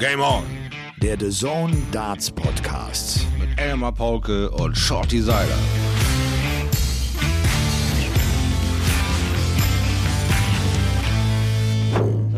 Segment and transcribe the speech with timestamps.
[0.00, 0.44] Game On.
[1.02, 3.26] Der The Zone Darts Podcast.
[3.38, 5.58] Mit Elmar Paulke und Shorty Seiler.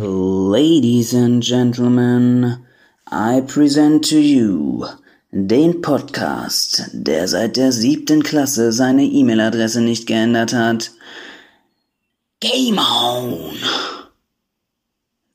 [0.01, 2.67] Ladies and gentlemen,
[3.13, 4.85] I present to you
[5.31, 10.91] den Podcast, der seit der siebten Klasse seine E-Mail-Adresse nicht geändert hat.
[12.41, 13.55] Gamehound.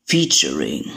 [0.03, 0.91] Featuring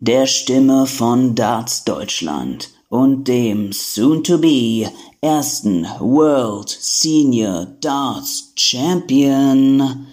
[0.00, 4.90] der Stimme von Darts Deutschland und dem soon-to-be
[5.20, 10.06] ersten World Senior Darts Champion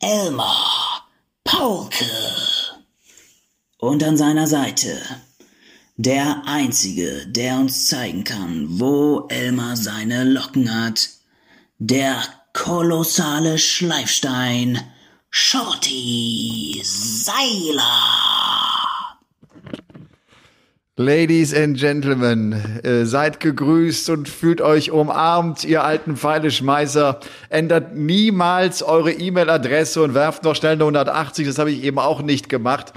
[0.00, 1.08] Elmar
[1.44, 2.04] Paulke.
[3.78, 4.98] Und an seiner Seite
[5.96, 11.08] der Einzige, der uns zeigen kann, wo Elmar seine Locken hat,
[11.78, 12.22] der
[12.52, 14.78] kolossale Schleifstein
[15.30, 18.31] Shorty Seiler.
[20.98, 22.52] Ladies and Gentlemen,
[22.84, 27.18] äh, seid gegrüßt und fühlt euch umarmt, ihr alten Pfeileschmeißer.
[27.48, 31.46] Ändert niemals eure E-Mail-Adresse und werft noch schnell eine 180.
[31.46, 32.92] Das habe ich eben auch nicht gemacht.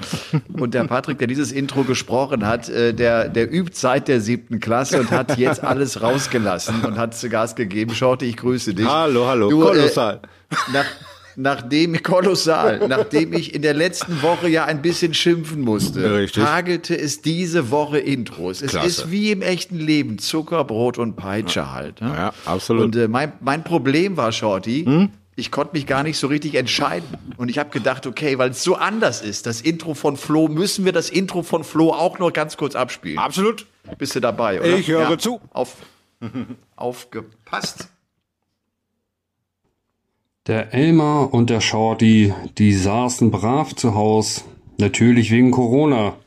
[0.52, 4.60] Und der Patrick, der dieses Intro gesprochen hat, äh, der, der übt seit der siebten
[4.60, 7.96] Klasse und hat jetzt alles rausgelassen und hat Gas gegeben.
[7.96, 8.88] Shorty, ich grüße dich.
[8.90, 10.20] Hallo, hallo, Du, äh, kolossal.
[10.74, 10.86] nach,
[11.36, 16.44] nachdem kolossal, nachdem ich in der letzten Woche ja ein bisschen schimpfen musste, Richtig.
[16.44, 18.62] hagelte es diese Woche Intros.
[18.62, 18.88] Es Klasse.
[18.88, 22.02] ist wie im echten Leben Zucker, Brot und Peitsche halt.
[22.02, 22.10] Ne?
[22.10, 22.84] Ja, absolut.
[22.84, 22.86] Hm?
[22.86, 27.08] Und äh, mein, mein Problem war, Shorty, ich konnte mich gar nicht so richtig entscheiden.
[27.38, 30.86] Und ich habe gedacht, okay, weil es so anders ist, das Intro von Flo, müssen
[30.86, 33.18] wir das Intro von Flo auch nur ganz kurz abspielen.
[33.18, 33.66] Absolut.
[33.98, 34.78] Bist du dabei, oder?
[34.78, 35.42] Ich höre zu.
[35.52, 35.76] Auf,
[36.76, 37.90] aufgepasst.
[40.48, 44.46] Der Elmar und der Shorty, die saßen brav zu Haus.
[44.78, 46.18] Natürlich wegen Corona.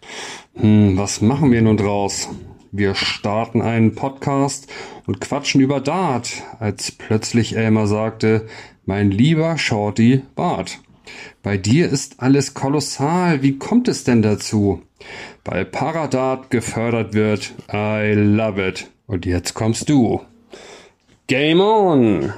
[0.57, 2.29] Hm, was machen wir nun draus?
[2.73, 4.67] Wir starten einen Podcast
[5.07, 8.49] und quatschen über Dart, als plötzlich Elmar sagte,
[8.87, 10.81] mein lieber Shorty Bart.
[11.45, 13.45] Bei dir ist alles kolossal.
[13.45, 14.83] Wie kommt es denn dazu?
[15.45, 17.53] Weil Paradart gefördert wird.
[17.73, 18.91] I love it.
[19.07, 20.23] Und jetzt kommst du.
[21.29, 22.33] Game on!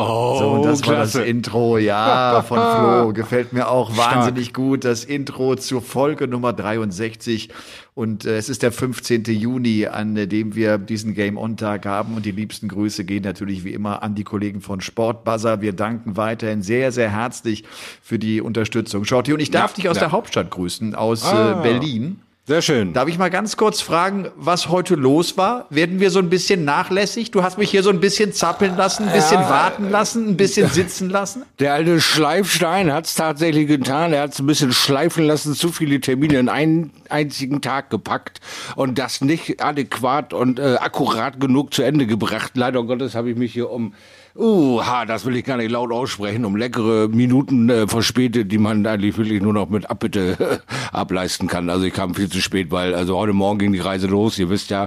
[0.00, 1.24] Oh, So, und das war das klasse.
[1.24, 2.58] Intro, ja, von
[3.04, 3.12] Flo.
[3.12, 4.84] Gefällt mir auch wahnsinnig gut.
[4.84, 7.48] Das Intro zur Folge Nummer 63.
[7.94, 9.24] Und äh, es ist der 15.
[9.24, 12.14] Juni, an äh, dem wir diesen Game-On-Tag haben.
[12.14, 15.60] Und die liebsten Grüße gehen natürlich wie immer an die Kollegen von Sportbuzzer.
[15.62, 17.64] Wir danken weiterhin sehr, sehr herzlich
[18.00, 19.04] für die Unterstützung.
[19.04, 20.02] Shorty, und ich darf Ja, dich aus ja.
[20.04, 21.58] der Hauptstadt grüßen, aus Ah.
[21.58, 22.20] äh, Berlin.
[22.48, 22.94] Sehr schön.
[22.94, 25.66] Darf ich mal ganz kurz fragen, was heute los war?
[25.68, 27.30] Werden wir so ein bisschen nachlässig?
[27.30, 30.70] Du hast mich hier so ein bisschen zappeln lassen, ein bisschen warten lassen, ein bisschen
[30.70, 31.42] sitzen lassen?
[31.58, 34.14] Der alte Schleifstein hat es tatsächlich getan.
[34.14, 38.40] Er hat es ein bisschen schleifen lassen, zu viele Termine in einen einzigen Tag gepackt
[38.76, 42.52] und das nicht adäquat und äh, akkurat genug zu Ende gebracht.
[42.54, 43.92] Leider Gottes habe ich mich hier um
[44.38, 48.58] Uh, ha, das will ich gar nicht laut aussprechen, um leckere Minuten äh, verspätet, die
[48.58, 50.62] man eigentlich wirklich nur noch mit Abbitte
[50.92, 51.68] ableisten kann.
[51.68, 54.38] Also ich kam viel zu spät, weil also heute Morgen ging die Reise los.
[54.38, 54.86] Ihr wisst ja,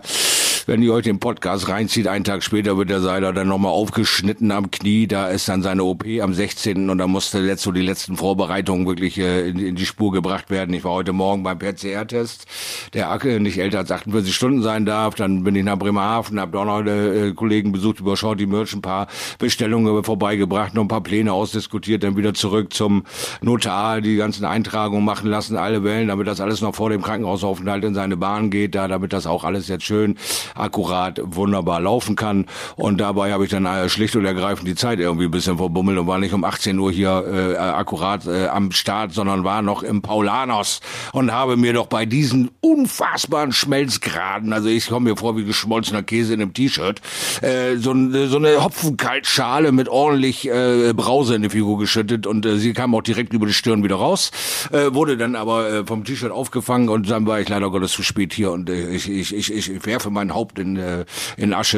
[0.68, 4.52] wenn ihr euch den Podcast reinzieht, einen Tag später wird der Seiler dann nochmal aufgeschnitten
[4.52, 5.08] am Knie.
[5.08, 6.90] Da ist dann seine OP am 16.
[6.90, 10.50] und da musste jetzt so die letzten Vorbereitungen wirklich äh, in, in die Spur gebracht
[10.50, 10.74] werden.
[10.74, 12.46] Ich war heute Morgen beim PCR-Test,
[12.94, 15.16] der Acke nicht älter als 48 Stunden sein darf.
[15.16, 18.82] Dann bin ich nach Bremerhaven, habe dort noch äh, Kollegen besucht über Shorty Merch, ein
[18.82, 19.08] paar
[19.40, 23.04] Bestellungen vorbeigebracht, noch ein paar Pläne ausdiskutiert, dann wieder zurück zum
[23.42, 27.84] Notar, die ganzen Eintragungen machen lassen, alle Wellen, damit das alles noch vor dem Krankenhausaufenthalt
[27.84, 30.18] in seine Bahn geht, da damit das auch alles jetzt schön
[30.56, 32.46] akkurat, wunderbar laufen kann.
[32.76, 35.98] Und dabei habe ich dann äh, schlicht und ergreifend die Zeit irgendwie ein bisschen verbummelt
[35.98, 39.84] und war nicht um 18 Uhr hier äh, akkurat äh, am Start, sondern war noch
[39.84, 40.82] im Paulanos
[41.14, 46.04] und habe mir doch bei diesen unfassbaren Schmelzgraden, also ich komme mir vor wie geschmolzener
[46.04, 47.02] Käse in einem T-Shirt,
[47.42, 47.94] äh, so,
[48.28, 52.96] so eine Hopfenkaltschale mit ordentlich äh, Brause in die Figur geschüttet und äh, sie kam
[52.96, 54.32] auch direkt über die Stirn wieder raus,
[54.72, 58.04] äh, wurde dann aber äh, vom T-Shirt aufgefangen und dann war ich leider Gottes zu
[58.04, 61.05] spät hier und äh, ich, ich, ich, ich werfe mein Haupt in, äh,
[61.38, 61.78] in Asche.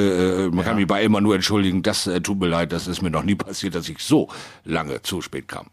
[0.50, 3.01] Äh, man kann mich bei immer nur entschuldigen, das äh, tut mir leid, das ist
[3.01, 4.30] mir noch nie passiert, dass ich so
[4.63, 5.68] lange zu spät kam.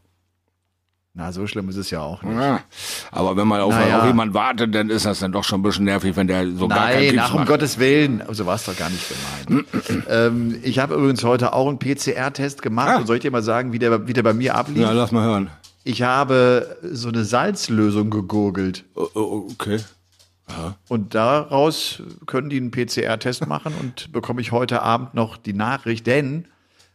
[1.13, 2.37] Na, so schlimm ist es ja auch nicht.
[2.39, 2.61] Ja.
[3.11, 3.99] Aber wenn man auf, Naja.
[3.99, 6.69] auf jemanden wartet, dann ist das dann doch schon ein bisschen nervig, wenn der so
[6.69, 7.45] gar keinen Nein, um.
[7.47, 8.23] Gottes Willen.
[8.31, 9.67] So war es doch gar nicht gemeint.
[10.09, 12.89] ähm, ich habe übrigens heute auch einen PCR-Test gemacht.
[12.91, 12.97] Ah.
[12.99, 14.79] Und soll ich dir mal sagen, wie der, wie der bei mir ablief?
[14.79, 15.51] Ja, lass mal hören.
[15.83, 18.85] Ich habe so eine Salzlösung gegurgelt.
[18.95, 19.49] Oh,
[20.89, 26.07] Und daraus können die einen PCR-Test machen und bekomme ich heute Abend noch die Nachricht,
[26.07, 26.47] denn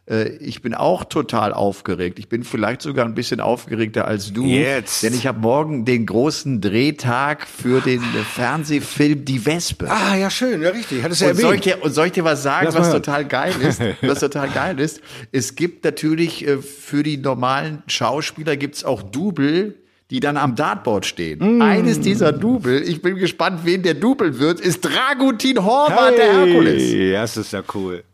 [0.08, 2.20] Äh, ich bin auch total aufgeregt.
[2.20, 4.44] Ich bin vielleicht sogar ein bisschen aufgeregter als du.
[4.44, 5.02] Jetzt.
[5.02, 8.00] Denn ich habe morgen den großen Drehtag für den
[8.34, 9.90] Fernsehfilm Die Wespe.
[9.90, 11.02] Ah, ja, schön, ja, richtig.
[11.02, 13.24] Hattest du Und soll, ich dir, und soll ich dir was sagen, Lass was total
[13.24, 13.80] geil ist?
[14.02, 15.00] Was total geil ist.
[15.32, 19.74] Es gibt natürlich äh, für die normalen Schauspieler gibt's auch Double,
[20.10, 21.58] die dann am Dartboard stehen.
[21.58, 21.62] Mm.
[21.62, 26.82] Eines dieser Double, ich bin gespannt, wen der Double wird, ist Dragutin Horvath, der Herkules.
[26.82, 28.04] Hey, das ist ja cool.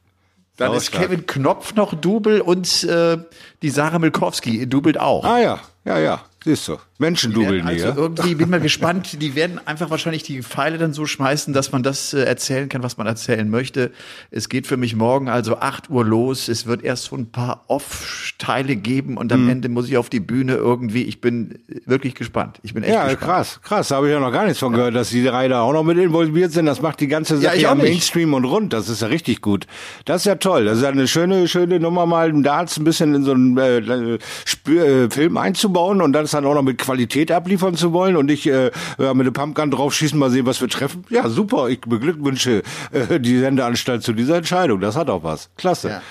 [0.57, 0.93] Dann Sau ist.
[0.93, 3.19] Kevin Knopf noch Double und äh,
[3.63, 5.25] die Sarah Milkowski dubelt auch.
[5.25, 6.77] Ah ja, ja, ja, siehst du.
[6.99, 7.97] Menschendubeln also hier.
[7.97, 9.21] irgendwie bin mal gespannt.
[9.21, 12.83] Die werden einfach wahrscheinlich die Pfeile dann so schmeißen, dass man das äh, erzählen kann,
[12.83, 13.91] was man erzählen möchte.
[14.31, 16.49] Es geht für mich morgen also 8 Uhr los.
[16.49, 19.51] Es wird erst so ein paar Off-Teile geben und am Mhm.
[19.51, 21.03] Ende muss ich auf die Bühne irgendwie.
[21.03, 22.59] Ich bin äh, wirklich gespannt.
[22.63, 23.21] Ich bin echt Ja, gespannt.
[23.23, 23.89] krass, krass.
[23.89, 25.83] Da habe ich ja noch gar nichts von gehört, dass die drei da auch noch
[25.83, 26.67] mit involviert sind.
[26.67, 27.85] Das macht die ganze Sache ja, nicht.
[27.85, 28.73] Mainstream und rund.
[28.73, 29.67] Das ist ja richtig gut.
[30.05, 30.65] Das ist ja toll.
[30.67, 33.57] Das ist ja eine schöne, schöne Nummer mal, da hat's ein bisschen in so einen
[33.59, 38.27] äh, äh, Film einzubauen und dann dann auch noch mit Qualität abliefern zu wollen und
[38.27, 41.05] nicht äh, ja, mit dem Pumpgun draufschießen, mal sehen, was wir treffen.
[41.09, 41.69] Ja, super.
[41.69, 44.81] Ich beglückwünsche äh, die Sendeanstalt zu dieser Entscheidung.
[44.81, 45.51] Das hat auch was.
[45.57, 45.89] Klasse.
[45.89, 46.03] Ja.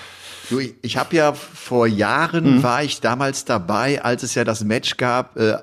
[0.50, 2.62] Du, ich, ich habe ja vor Jahren Mhm.
[2.62, 5.54] war ich damals dabei, als es ja das Match gab, äh,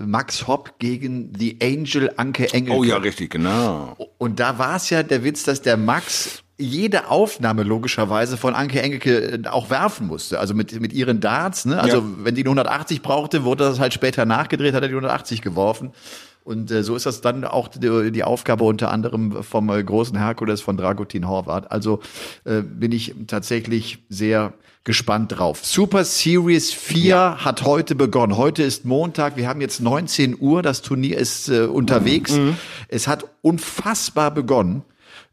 [0.00, 2.78] Max Hopp gegen The Angel Anke Engelke.
[2.78, 3.96] Oh ja, richtig, genau.
[4.18, 8.80] Und da war es ja der Witz, dass der Max jede Aufnahme logischerweise von Anke
[8.82, 10.38] Engelke äh, auch werfen musste.
[10.38, 11.64] Also mit, mit ihren Darts.
[11.64, 11.80] Ne?
[11.80, 12.04] Also Ja.
[12.22, 15.90] wenn die eine 180 brauchte, wurde das halt später nachgedreht, hat er die 180 geworfen.
[16.44, 20.16] Und äh, so ist das dann auch die, die Aufgabe unter anderem vom äh, großen
[20.18, 21.70] Herkules von Dragutin Horvath.
[21.70, 22.00] Also
[22.44, 24.52] äh, bin ich tatsächlich sehr
[24.84, 25.64] gespannt drauf.
[25.64, 28.36] Super Series 4 hat heute begonnen.
[28.36, 32.36] Heute ist Montag, wir haben jetzt 19 Uhr, das Turnier ist äh, unterwegs.
[32.88, 34.82] Es hat unfassbar begonnen.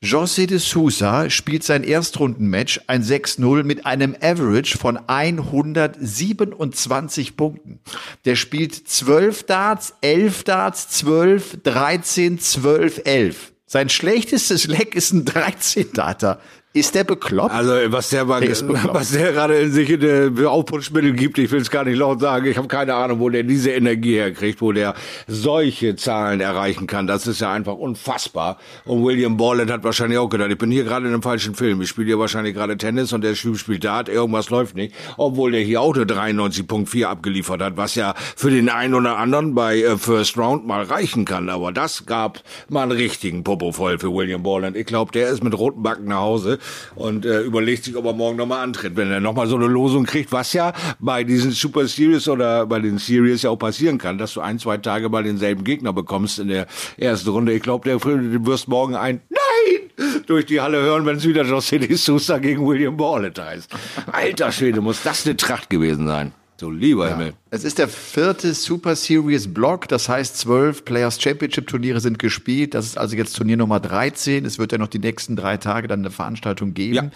[0.01, 7.81] José de Sousa spielt sein Erstrundenmatch, ein 6-0 mit einem Average von 127 Punkten.
[8.23, 13.51] Der spielt 12 Darts, 11 Darts, 12, 13, 12, 11.
[13.65, 16.39] Sein schlechtestes Leck ist ein 13-Darter.
[16.71, 17.51] Ist der bekloppt?
[17.51, 18.51] Also was der, mal, Der
[18.94, 22.19] was der gerade in sich in äh, Aufputschmittel gibt, ich will es gar nicht laut
[22.19, 22.45] sagen.
[22.45, 24.94] Ich habe keine Ahnung, wo der diese Energie herkriegt, wo der
[25.25, 27.07] solche Zahlen erreichen kann.
[27.07, 28.60] Das ist ja einfach unfassbar.
[28.86, 31.81] Und William Borland hat wahrscheinlich auch gedacht, ich bin hier gerade in einem falschen Film.
[31.81, 34.94] Ich spiele hier wahrscheinlich gerade Tennis und der spielt Dart, irgendwas läuft nicht.
[35.18, 39.56] Obwohl der hier auch eine 93.4 abgeliefert hat, was ja für den einen oder anderen
[39.56, 41.50] bei äh, First Round mal reichen kann.
[41.50, 44.77] Aber das gab mal einen richtigen Popo voll für William Borland.
[44.77, 46.58] Ich glaube, der ist mit roten Backen nach Hause
[46.95, 48.95] und äh, überlegt sich, ob er morgen nochmal antritt.
[48.95, 52.79] Wenn er nochmal so eine Losung kriegt, was ja bei diesen Super Series oder bei
[52.79, 56.39] den Series ja auch passieren kann, dass du ein, zwei Tage mal denselben Gegner bekommst
[56.39, 56.67] in der
[56.97, 57.53] ersten Runde.
[57.53, 61.44] Ich glaube, der du wirst morgen ein Nein durch die Halle hören, wenn es wieder
[61.44, 63.69] José de Sousa gegen William Borland heißt.
[64.11, 66.31] Alter Schwede, muss das eine Tracht gewesen sein.
[66.59, 67.33] So lieber Himmel.
[67.51, 72.75] Es ist der vierte Super Series Block, das heißt zwölf Players Championship Turniere sind gespielt.
[72.75, 74.45] Das ist also jetzt Turnier Nummer 13.
[74.45, 76.93] Es wird ja noch die nächsten drei Tage dann eine Veranstaltung geben.
[76.93, 77.09] Ja.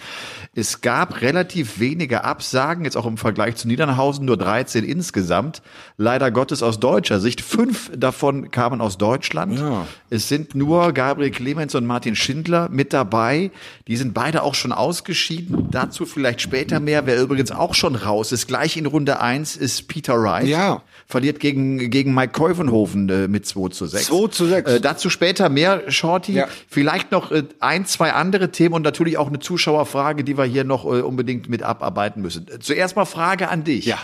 [0.56, 5.62] Es gab relativ wenige Absagen, jetzt auch im Vergleich zu Niedernhausen, nur 13 insgesamt.
[5.97, 7.41] Leider Gottes aus deutscher Sicht.
[7.41, 9.59] Fünf davon kamen aus Deutschland.
[9.59, 9.85] Ja.
[10.09, 13.51] Es sind nur Gabriel Clemens und Martin Schindler mit dabei.
[13.88, 15.68] Die sind beide auch schon ausgeschieden.
[15.69, 17.06] Dazu vielleicht später mehr.
[17.06, 20.48] Wer übrigens auch schon raus ist, gleich in Runde eins ist Peter Wright.
[20.48, 20.81] Ja.
[21.08, 24.06] Verliert gegen, gegen Mike Keuvenhofen äh, mit 2 zu 6.
[24.06, 24.72] 2 zu 6.
[24.72, 26.33] Äh, dazu später mehr, Shorty.
[26.33, 26.47] Ja.
[26.68, 30.64] Vielleicht noch äh, ein, zwei andere Themen und natürlich auch eine Zuschauerfrage, die wir hier
[30.64, 32.47] noch äh, unbedingt mit abarbeiten müssen.
[32.47, 33.86] Äh, Zuerst mal Frage an dich.
[33.86, 34.00] Ja.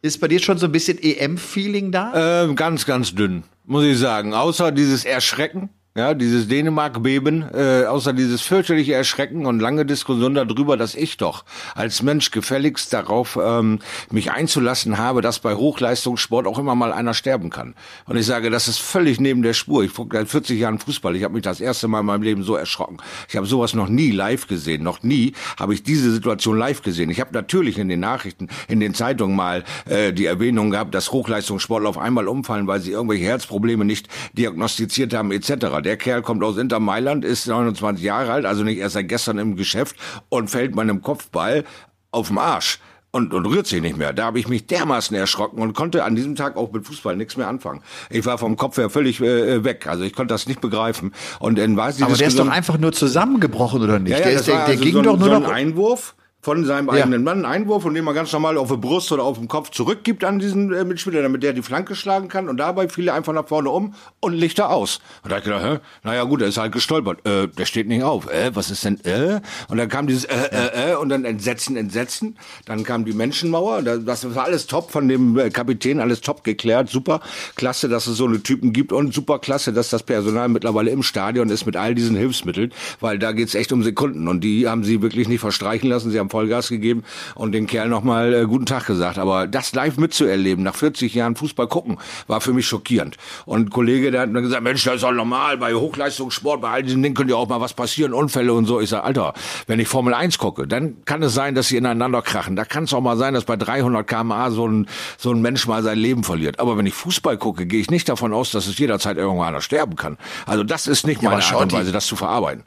[0.00, 2.44] Ist bei dir schon so ein bisschen EM-Feeling da?
[2.44, 4.32] Ähm, ganz, ganz dünn, muss ich sagen.
[4.32, 10.76] Außer dieses Erschrecken, ja, dieses Dänemark-Beben, äh, außer dieses fürchterliche Erschrecken und lange Diskussion darüber,
[10.76, 16.56] dass ich doch als Mensch gefälligst darauf ähm, mich einzulassen habe, dass bei Hochleistungssport auch
[16.60, 17.74] immer mal einer sterben kann.
[18.06, 19.82] Und ich sage, das ist völlig neben der Spur.
[19.82, 21.16] Ich gucke seit 40 Jahren Fußball.
[21.16, 22.98] Ich habe mich das erste Mal in meinem Leben so erschrocken.
[23.28, 24.84] Ich habe sowas noch nie live gesehen.
[24.84, 27.10] Noch nie habe ich diese Situation live gesehen.
[27.10, 31.10] Ich habe natürlich in den Nachrichten, in den Zeitungen mal äh, die Erwähnung gehabt, dass
[31.10, 35.87] Hochleistungssportler auf einmal umfallen, weil sie irgendwelche Herzprobleme nicht diagnostiziert haben etc.
[35.88, 39.38] Der Kerl kommt aus Inter Mailand, ist 29 Jahre alt, also nicht erst seit gestern
[39.38, 39.96] im Geschäft
[40.28, 41.64] und fällt meinem Kopfball
[42.10, 42.78] auf den Arsch.
[43.10, 44.12] Und, und rührt sich nicht mehr.
[44.12, 47.38] Da habe ich mich dermaßen erschrocken und konnte an diesem Tag auch mit Fußball nichts
[47.38, 47.80] mehr anfangen.
[48.10, 49.86] Ich war vom Kopf her völlig äh, weg.
[49.86, 51.14] Also ich konnte das nicht begreifen.
[51.40, 54.10] Und dann war es Aber der ist doch einfach nur zusammengebrochen, oder nicht?
[54.10, 55.48] ja, ja, der ist, der, der also ging so ein, doch nur so noch.
[55.50, 56.16] Einwurf.
[56.40, 59.24] Von seinem eigenen Mann, einen Einwurf, und den man ganz normal auf die Brust oder
[59.24, 62.48] auf den Kopf zurückgibt an diesen äh, Mitspieler, damit der die Flanke schlagen kann.
[62.48, 65.00] Und dabei fiel er einfach nach vorne um und Lichter aus.
[65.24, 65.78] Und da hab ich gedacht, hä?
[66.04, 67.26] naja gut, er ist halt gestolpert.
[67.26, 68.30] Äh, der steht nicht auf.
[68.30, 69.40] Äh, was ist denn, äh?
[69.68, 72.36] Und dann kam dieses, äh, äh, äh, und dann Entsetzen, Entsetzen.
[72.66, 73.82] Dann kam die Menschenmauer.
[73.82, 76.88] Das war alles top von dem äh, Kapitän, alles top geklärt.
[76.88, 77.20] Super
[77.56, 81.02] klasse, dass es so eine Typen gibt und super klasse, dass das Personal mittlerweile im
[81.02, 84.28] Stadion ist mit all diesen Hilfsmitteln, weil da geht's echt um Sekunden.
[84.28, 86.12] Und die haben sie wirklich nicht verstreichen lassen.
[86.12, 87.04] Sie haben Vollgas gegeben
[87.34, 89.18] und den Kerl nochmal äh, guten Tag gesagt.
[89.18, 93.16] Aber das live mitzuerleben, nach 40 Jahren Fußball gucken, war für mich schockierend.
[93.46, 96.70] Und ein Kollege, der hat mir gesagt, Mensch, das ist doch normal, bei Hochleistungssport, bei
[96.70, 98.80] all diesen Dingen könnte ja auch mal was passieren, Unfälle und so.
[98.80, 99.34] Ich sage, Alter,
[99.66, 102.56] wenn ich Formel 1 gucke, dann kann es sein, dass sie ineinander krachen.
[102.56, 105.66] Da kann es auch mal sein, dass bei 300 km/h so ein, so ein Mensch
[105.66, 106.60] mal sein Leben verliert.
[106.60, 109.60] Aber wenn ich Fußball gucke, gehe ich nicht davon aus, dass es jederzeit irgendwann einer
[109.60, 110.18] sterben kann.
[110.46, 112.64] Also das ist nicht Ja, meine Art und Weise, das zu verarbeiten.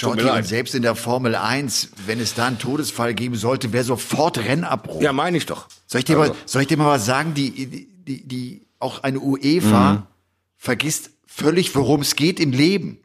[0.00, 0.38] Leid.
[0.38, 4.38] und selbst in der Formel 1, wenn es da einen Todesfall geben sollte, wäre sofort
[4.38, 5.02] Rennabbruch.
[5.02, 5.68] Ja, meine ich doch.
[5.86, 6.36] Soll ich dir mal, Also.
[6.46, 7.34] soll ich dir mal was sagen?
[7.34, 7.50] Die,
[8.06, 10.02] die, die, auch eine UEFA Mhm.
[10.56, 12.98] vergisst völlig, worum es geht im Leben.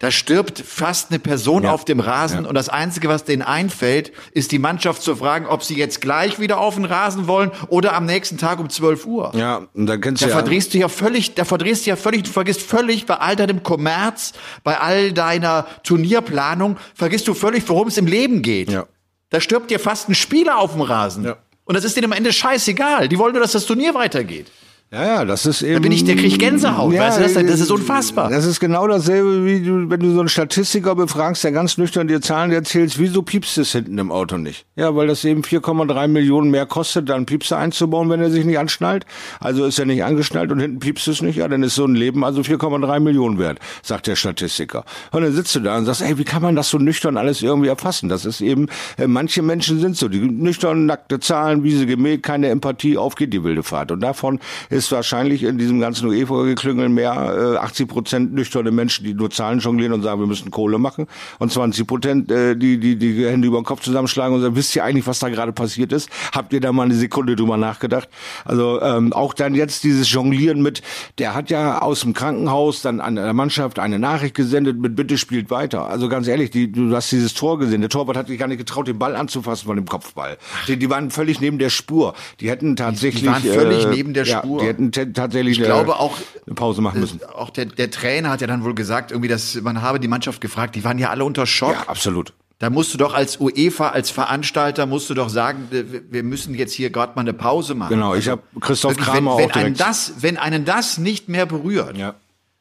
[0.00, 1.72] Da stirbt fast eine Person Ja.
[1.72, 2.48] auf dem Rasen Ja.
[2.48, 6.40] und das Einzige, was denen einfällt, ist die Mannschaft zu fragen, ob sie jetzt gleich
[6.40, 9.30] wieder auf den Rasen wollen oder am nächsten Tag um 12 Uhr.
[9.34, 10.36] Ja, und dann kennst Da du ja.
[10.38, 13.62] verdrehst du ja völlig, da verdrehst du ja völlig, du vergisst völlig bei all deinem
[13.62, 14.32] Kommerz,
[14.64, 18.70] bei all deiner Turnierplanung, vergisst du völlig, worum es im Leben geht.
[18.72, 18.86] Ja.
[19.28, 21.24] Da stirbt dir fast ein Spieler auf dem Rasen.
[21.24, 21.36] Ja.
[21.64, 23.06] Und das ist denen am Ende scheißegal.
[23.08, 24.46] Die wollen nur, dass das Turnier weitergeht.
[24.92, 25.80] Ja, ja, das ist eben.
[25.82, 28.28] bin ich- der kriegt Gänsehaut, weißt du, das- das ist unfassbar.
[28.28, 32.08] Das ist genau dasselbe, wie du, wenn du so einen Statistiker befragst, der ganz nüchtern
[32.08, 34.66] dir Zahlen erzählst, wieso piepst es hinten im Auto nicht?
[34.74, 38.58] Ja, weil das eben 4,3 Millionen mehr kostet, dann Piepser einzubauen, wenn er sich nicht
[38.58, 39.06] anschnallt.
[39.38, 41.94] Also ist er nicht angeschnallt und hinten piepst es nicht, ja, dann ist so ein
[41.94, 44.84] Leben also 4,3 Millionen wert, sagt der Statistiker.
[45.12, 47.42] Und dann sitzt du da und sagst, ey, wie kann man das so nüchtern alles
[47.42, 48.08] irgendwie erfassen?
[48.08, 48.66] Das ist eben,
[48.98, 53.14] äh, manche Menschen sind so, die nüchtern, nackte Zahlen, wie sie gemäht, keine Empathie, auf
[53.14, 53.92] geht die wilde Fahrt.
[53.92, 59.14] Und davon ist wahrscheinlich in diesem ganzen UEFA-Geklüngel mehr äh, 80 Prozent nüchterne Menschen, die
[59.14, 61.06] nur Zahlen jonglieren und sagen, wir müssen Kohle machen.
[61.38, 64.74] Und 20 Prozent, äh, die, die die Hände über den Kopf zusammenschlagen und sagen, wisst
[64.76, 66.08] ihr eigentlich, was da gerade passiert ist?
[66.32, 68.08] Habt ihr da mal eine Sekunde drüber nachgedacht?
[68.44, 70.82] Also ähm, auch dann jetzt dieses Jonglieren mit,
[71.18, 75.18] der hat ja aus dem Krankenhaus dann an der Mannschaft eine Nachricht gesendet mit Bitte
[75.18, 75.86] spielt weiter.
[75.88, 77.80] Also ganz ehrlich, die, du hast dieses Tor gesehen.
[77.80, 80.38] Der Torwart hat sich gar nicht getraut, den Ball anzufassen von dem Kopfball.
[80.68, 82.14] Die, die waren völlig neben der Spur.
[82.40, 84.60] Die hätten tatsächlich waren völlig äh, neben der ja, Spur.
[84.60, 87.20] Die hätten tatsächlich Ich glaube auch, eine Pause machen müssen.
[87.34, 90.40] Auch der, der Trainer hat ja dann wohl gesagt, irgendwie, dass man habe die Mannschaft
[90.40, 91.74] gefragt, die waren ja alle unter Schock.
[91.74, 92.32] Ja, absolut.
[92.60, 96.54] Da musst du doch als UEFA, als Veranstalter, musst du doch sagen, äh, wir müssen
[96.54, 97.94] jetzt hier gerade mal eine Pause machen.
[97.94, 99.80] Genau, ich habe Christoph Kramer wenn, wenn auch einen direkt.
[99.80, 102.14] das, wenn einen das nicht mehr berührt, ja.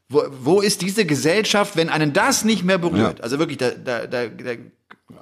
[0.07, 3.17] wo, wo ist diese Gesellschaft, wenn einen das nicht mehr berührt?
[3.17, 3.23] Ja.
[3.23, 4.53] Also wirklich, da, da, da, da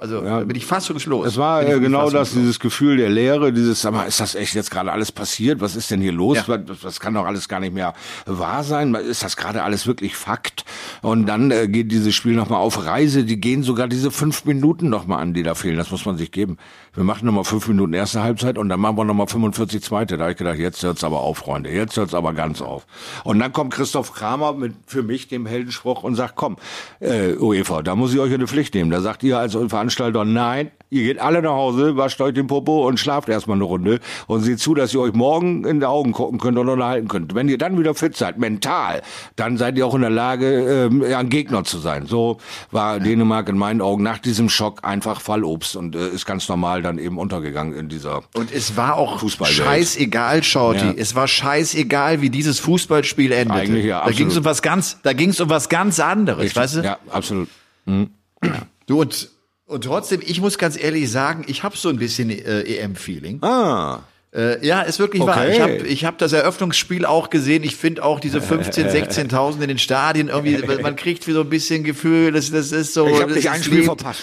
[0.00, 0.40] also Ja.
[0.40, 1.26] bin ich fassungslos.
[1.26, 4.54] Es war äh, genau das, dieses Gefühl der Leere, dieses, sag mal, ist das echt
[4.54, 5.60] jetzt gerade alles passiert?
[5.60, 6.38] Was ist denn hier los?
[6.38, 6.44] Ja.
[6.46, 7.94] Was, das kann doch alles gar nicht mehr
[8.26, 8.94] wahr sein.
[8.94, 10.64] Ist das gerade alles wirklich Fakt?
[11.02, 13.24] Und dann äh, geht dieses Spiel nochmal auf Reise.
[13.24, 15.76] Die gehen sogar diese fünf Minuten nochmal an, die da fehlen.
[15.76, 16.58] Das muss man sich geben.
[16.94, 20.16] Wir machen nochmal fünf Minuten erste Halbzeit und dann machen wir nochmal 45 zweite.
[20.16, 21.70] Da habe ich gedacht, jetzt hört's aber auf, Freunde.
[21.70, 22.86] Jetzt hört's aber ganz auf.
[23.24, 26.56] Und dann kommt Christoph Kramer mit für mich dem Heldenspruch und sagt, komm,
[27.00, 28.90] äh, UEFA, da muss ich euch eine Pflicht nehmen.
[28.90, 32.88] Da sagt ihr als Veranstalter, nein, ihr geht alle nach Hause, wascht euch den Popo
[32.88, 36.10] und schlaft erstmal eine Runde und seht zu, dass ihr euch morgen in die Augen
[36.10, 37.36] gucken könnt und unterhalten könnt.
[37.36, 39.02] Wenn ihr dann wieder fit seid, mental,
[39.36, 42.06] dann seid ihr auch in der Lage, ähm, ein Gegner zu sein.
[42.06, 42.38] So
[42.72, 46.82] war Dänemark in meinen Augen nach diesem Schock einfach Fallobst und äh, ist ganz normal
[46.82, 50.86] dann eben untergegangen in dieser Und es war auch scheißegal, Shorty.
[50.86, 50.94] Ja.
[50.96, 53.60] Es war scheißegal, wie dieses Fußballspiel endete.
[53.60, 54.38] Eigentlich ja, da ging es absolut.
[54.38, 56.80] um was ganz, da ging es um was ganz anderes, weißt du?
[56.80, 57.48] Ja, absolut.
[57.86, 59.37] Du und
[59.68, 63.42] und trotzdem, ich muss ganz ehrlich sagen, ich habe so ein bisschen äh, EM-Feeling.
[63.42, 64.00] Ah,
[64.34, 65.38] Äh, ja, ist wirklich wahr.
[65.38, 65.52] Okay.
[65.54, 67.62] Ich habe ich hab das Eröffnungsspiel auch gesehen.
[67.64, 71.48] Ich finde auch diese 15, 16.000 in den Stadien irgendwie, man kriegt wie so ein
[71.48, 73.06] bisschen Gefühl, das, das ist so.
[73.08, 74.22] ich habe nicht ein Spiel verpasst.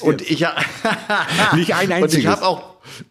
[0.00, 0.40] Und ich,
[1.54, 2.26] Nicht ein und ich einziges.
[2.30, 2.62] habe auch,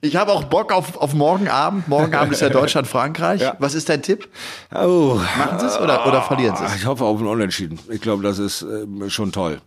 [0.02, 1.88] ich habe auch Bock auf, auf morgen Abend.
[1.88, 3.42] Morgen Abend ist ja Deutschland, Frankreich.
[3.42, 3.56] Ja.
[3.60, 4.28] Was ist dein Tipp?
[4.74, 5.20] oh.
[5.38, 6.76] Machen sie es oder, oder verlieren sie es?
[6.78, 7.78] Ich hoffe auf ein Unentschieden.
[7.92, 9.62] Ich glaube, das ist ähm, schon toll,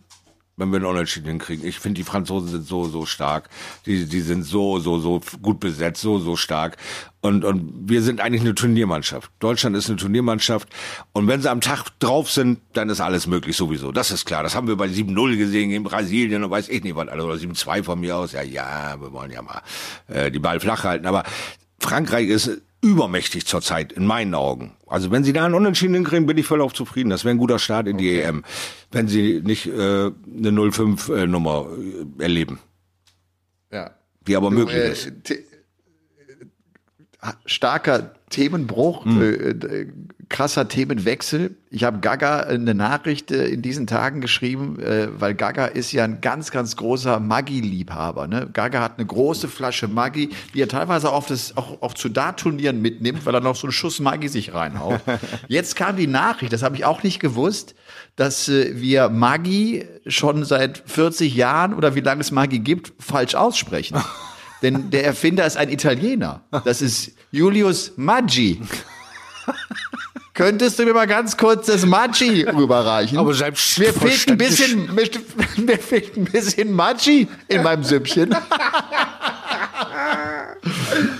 [0.57, 1.65] wenn wir ein Unentschieden hinkriegen.
[1.65, 3.47] Ich finde, die Franzosen sind so, so stark.
[3.85, 6.77] Die, die sind so, so, so gut besetzt, so, so stark.
[7.21, 9.31] Und, und wir sind eigentlich eine Turniermannschaft.
[9.39, 10.67] Deutschland ist eine Turniermannschaft.
[11.13, 13.91] Und wenn sie am Tag drauf sind, dann ist alles möglich sowieso.
[13.91, 14.41] Das ist klar.
[14.41, 17.07] Das haben wir bei 7-0 gesehen in Brasilien und weiß ich nicht was.
[17.07, 18.31] Oder 7-2 von mir aus.
[18.31, 19.61] Ja, ja, wir wollen ja mal
[20.07, 21.05] äh, die Ball flach halten.
[21.05, 21.23] Aber
[21.79, 24.73] Frankreich ist übermächtig zurzeit, in meinen Augen.
[24.85, 27.09] Also wenn sie da einen Unentschieden hinkriegen, bin ich voll auf zufrieden.
[27.09, 28.43] Das wäre ein guter Start in die EM,
[28.91, 30.11] wenn sie nicht äh, eine
[30.51, 31.67] 0-5-Nummer
[32.19, 32.59] äh, erleben.
[33.71, 33.91] Ja.
[34.23, 35.11] Wie aber möglich Äh, ist.
[37.45, 40.09] Starker Themenbruch, Hm.
[40.27, 41.55] Äh, äh, krasser Themenwechsel.
[41.69, 46.03] Ich habe Gaga eine Nachricht äh, in diesen Tagen geschrieben, äh, weil Gaga ist ja
[46.03, 48.27] ein ganz, ganz großer Maggi-Liebhaber.
[48.27, 48.49] Ne?
[48.51, 52.81] Gaga hat eine große Flasche Maggi, die er teilweise auf das, auch, auch zu Dartturnieren
[52.81, 55.01] mitnimmt, weil er noch so einen Schuss Maggi sich reinhaut.
[55.47, 57.75] Jetzt kam die Nachricht, das habe ich auch nicht gewusst,
[58.15, 63.35] dass äh, wir Maggi schon seit 40 Jahren oder wie lange es Maggi gibt, falsch
[63.35, 64.01] aussprechen.
[64.61, 66.41] Denn der Erfinder ist ein Italiener.
[66.65, 68.59] Das ist Julius Maggi.
[70.37, 73.17] Könntest du mir mal ganz kurz das Maggi rüberreichen?
[73.17, 74.87] Aber selbst mir fehlt ein bisschen,
[75.65, 78.35] mir fehlt ein bisschen Maggi in meinem Süppchen.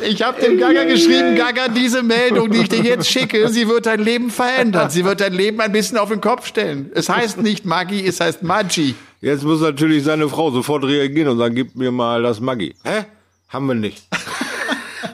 [0.01, 3.85] Ich habe dem Gaga geschrieben, Gaga, diese Meldung, die ich dir jetzt schicke, sie wird
[3.85, 4.89] dein Leben verändern.
[4.89, 6.89] Sie wird dein Leben ein bisschen auf den Kopf stellen.
[6.93, 8.95] Es heißt nicht Maggi, es heißt Maggi.
[9.21, 12.75] Jetzt muss natürlich seine Frau sofort reagieren und sagen, gib mir mal das Maggi.
[12.83, 13.05] Hä?
[13.49, 14.07] Haben wir nicht.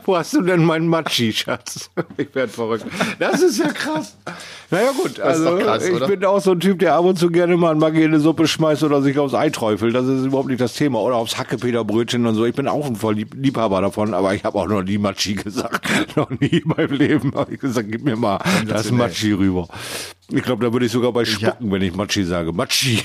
[0.06, 1.90] Wo hast du denn meinen Matschi, Schatz?
[2.18, 2.86] Ich werd verrückt.
[3.20, 4.18] Das ist ja krass.
[4.70, 7.58] Naja gut, also krass, ich bin auch so ein Typ, der ab und zu gerne
[7.58, 9.96] mal Maggi in eine Suppe schmeißt oder sich aufs Ei träufelt.
[9.96, 11.00] Das ist überhaupt nicht das Thema.
[11.00, 12.46] Oder aufs Hackepeterbrötchen und so.
[12.46, 15.34] Ich bin auch ein voll Lieb Liebhaber davon, aber ich habe auch noch nie Matschi
[15.44, 16.16] gesagt.
[16.16, 19.68] noch nie in meinem Leben habe ich gesagt, gib mir mal das Matschi rüber.
[20.30, 22.52] Ich glaube, da würde ich sogar bei spucken, wenn ich Matschi sage.
[22.54, 23.04] Matschi.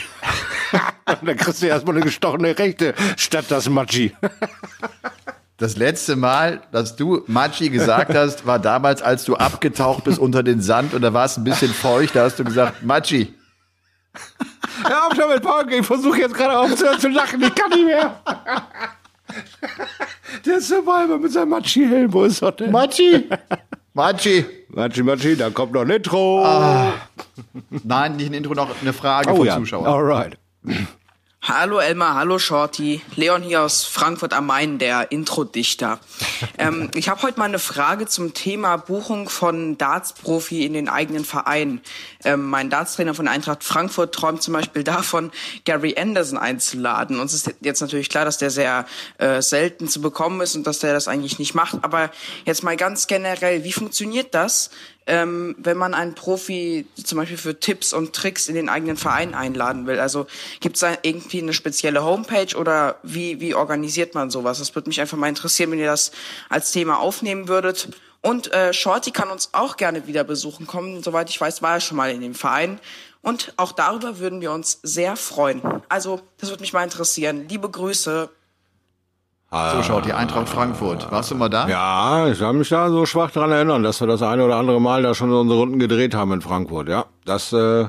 [1.24, 4.12] Dann kriegst du erstmal eine gestochene Rechte statt das Matschi.
[5.58, 10.42] Das letzte Mal, dass du Machi gesagt hast, war damals, als du abgetaucht bist unter
[10.42, 13.34] den Sand und da war es ein bisschen feucht, da hast du gesagt, Machi.
[14.84, 15.70] Hör auf damit, Paul.
[15.72, 17.42] Ich versuche jetzt gerade aufzuhören zu lachen.
[17.42, 18.20] Ich kann nicht mehr.
[20.46, 22.12] Der Survivor mit seinem Matschi-Helm.
[22.12, 22.70] Wo ist er denn?
[22.70, 23.28] Machi.
[23.92, 24.44] Machi.
[24.68, 26.92] Matschi, Matschi, da kommt noch ein Intro.
[27.82, 29.56] Nein, nicht ein Intro, noch eine Frage oh von ja.
[29.56, 29.86] Zuschauern.
[29.86, 30.38] Alright.
[31.48, 33.00] Hallo Elmar, hallo Shorty.
[33.16, 35.98] Leon hier aus Frankfurt am Main, der Intro-Dichter.
[36.58, 41.24] ähm, ich habe heute mal eine Frage zum Thema Buchung von Darts-Profi in den eigenen
[41.24, 41.80] Verein.
[42.22, 45.32] Ähm, mein Dartstrainer von Eintracht Frankfurt träumt zum Beispiel davon,
[45.64, 47.18] Gary Anderson einzuladen.
[47.18, 48.84] Uns ist jetzt natürlich klar, dass der sehr
[49.16, 51.78] äh, selten zu bekommen ist und dass der das eigentlich nicht macht.
[51.80, 52.10] Aber
[52.44, 54.68] jetzt mal ganz generell, wie funktioniert das?
[55.08, 59.34] Ähm, wenn man einen Profi zum Beispiel für Tipps und Tricks in den eigenen Verein
[59.34, 59.98] einladen will?
[59.98, 60.26] Also
[60.60, 64.58] gibt es da irgendwie eine spezielle Homepage oder wie, wie organisiert man sowas?
[64.58, 66.12] Das würde mich einfach mal interessieren, wenn ihr das
[66.48, 67.88] als Thema aufnehmen würdet.
[68.20, 71.02] Und äh, Shorty kann uns auch gerne wieder besuchen kommen.
[71.02, 72.80] Soweit ich weiß, war er schon mal in dem Verein.
[73.22, 75.62] Und auch darüber würden wir uns sehr freuen.
[75.88, 77.48] Also, das würde mich mal interessieren.
[77.48, 78.30] Liebe Grüße.
[79.50, 81.10] So schaut die Eintracht Frankfurt.
[81.10, 81.66] Warst du mal da?
[81.68, 84.78] Ja, ich kann mich da so schwach dran erinnern, dass wir das eine oder andere
[84.78, 86.90] Mal da schon unsere Runden gedreht haben in Frankfurt.
[86.90, 87.86] Ja, das äh,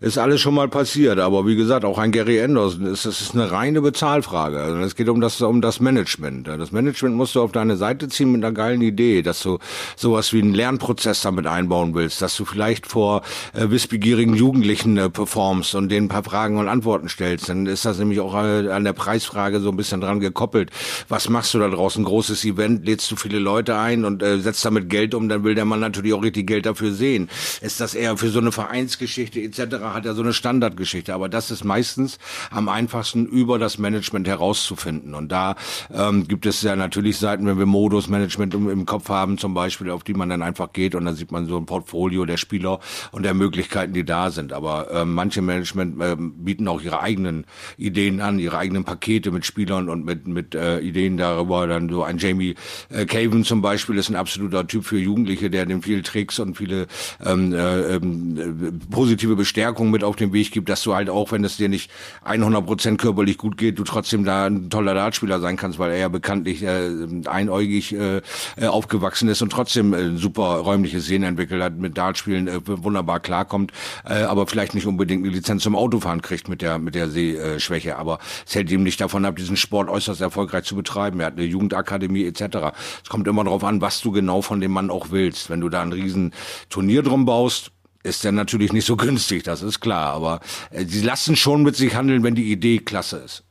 [0.00, 1.18] ist alles schon mal passiert.
[1.18, 4.58] Aber wie gesagt, auch ein Gary Anderson, ist, das ist eine reine Bezahlfrage.
[4.58, 6.48] Also es geht um das, um das Management.
[6.48, 9.58] Das Management musst du auf deine Seite ziehen mit einer geilen Idee, dass du
[9.96, 13.20] sowas wie einen Lernprozess damit einbauen willst, dass du vielleicht vor
[13.52, 17.50] äh, wissbegierigen Jugendlichen äh, performst und denen ein paar Fragen und Antworten stellst.
[17.50, 20.70] Dann ist das nämlich auch äh, an der Preisfrage so ein bisschen dran gekoppelt.
[21.08, 22.04] Was machst du da draußen?
[22.04, 25.54] Großes Event, lädst du viele Leute ein und äh, setzt damit Geld um, dann will
[25.54, 27.28] der Mann natürlich auch richtig Geld dafür sehen.
[27.60, 31.14] Ist das eher für so eine Vereinsgeschichte etc., hat er so eine Standardgeschichte.
[31.14, 32.18] Aber das ist meistens
[32.50, 35.14] am einfachsten über das Management herauszufinden.
[35.14, 35.56] Und da
[35.92, 39.90] ähm, gibt es ja natürlich Seiten, wenn wir Modusmanagement im, im Kopf haben zum Beispiel,
[39.90, 42.80] auf die man dann einfach geht und dann sieht man so ein Portfolio der Spieler
[43.12, 44.52] und der Möglichkeiten, die da sind.
[44.52, 47.46] Aber ähm, manche Management ähm, bieten auch ihre eigenen
[47.76, 51.66] Ideen an, ihre eigenen Pakete mit Spielern und mit, mit äh, Ideen darüber.
[51.66, 52.54] Dann so ein Jamie
[52.90, 56.56] äh, Caven zum Beispiel ist ein absoluter Typ für Jugendliche, der dem viele Tricks und
[56.56, 56.86] viele
[57.24, 61.32] ähm, äh, ähm, äh, positive Bestärkung mit auf den Weg gibt, dass du halt auch,
[61.32, 61.90] wenn es dir nicht
[62.24, 66.08] 100% körperlich gut geht, du trotzdem da ein toller Dartspieler sein kannst, weil er ja
[66.08, 66.90] bekanntlich äh,
[67.26, 68.20] einäugig äh,
[68.56, 73.20] äh, aufgewachsen ist und trotzdem äh, super räumliches Sehen entwickelt hat, mit Dartspielen äh, wunderbar
[73.20, 73.72] klarkommt,
[74.04, 77.96] äh, aber vielleicht nicht unbedingt eine Lizenz zum Autofahren kriegt mit der mit der Sehschwäche.
[77.96, 81.20] Aber es hält ihm nicht davon ab, diesen Sport äußerst erfolgreich zu betreiben.
[81.20, 82.74] Er hat eine Jugendakademie etc.
[83.02, 85.48] Es kommt immer darauf an, was du genau von dem Mann auch willst.
[85.48, 86.32] Wenn du da ein riesen
[86.68, 87.70] Turnier drum baust,
[88.02, 90.12] ist der natürlich nicht so günstig, das ist klar.
[90.14, 93.44] Aber äh, sie lassen schon mit sich handeln, wenn die Idee klasse ist.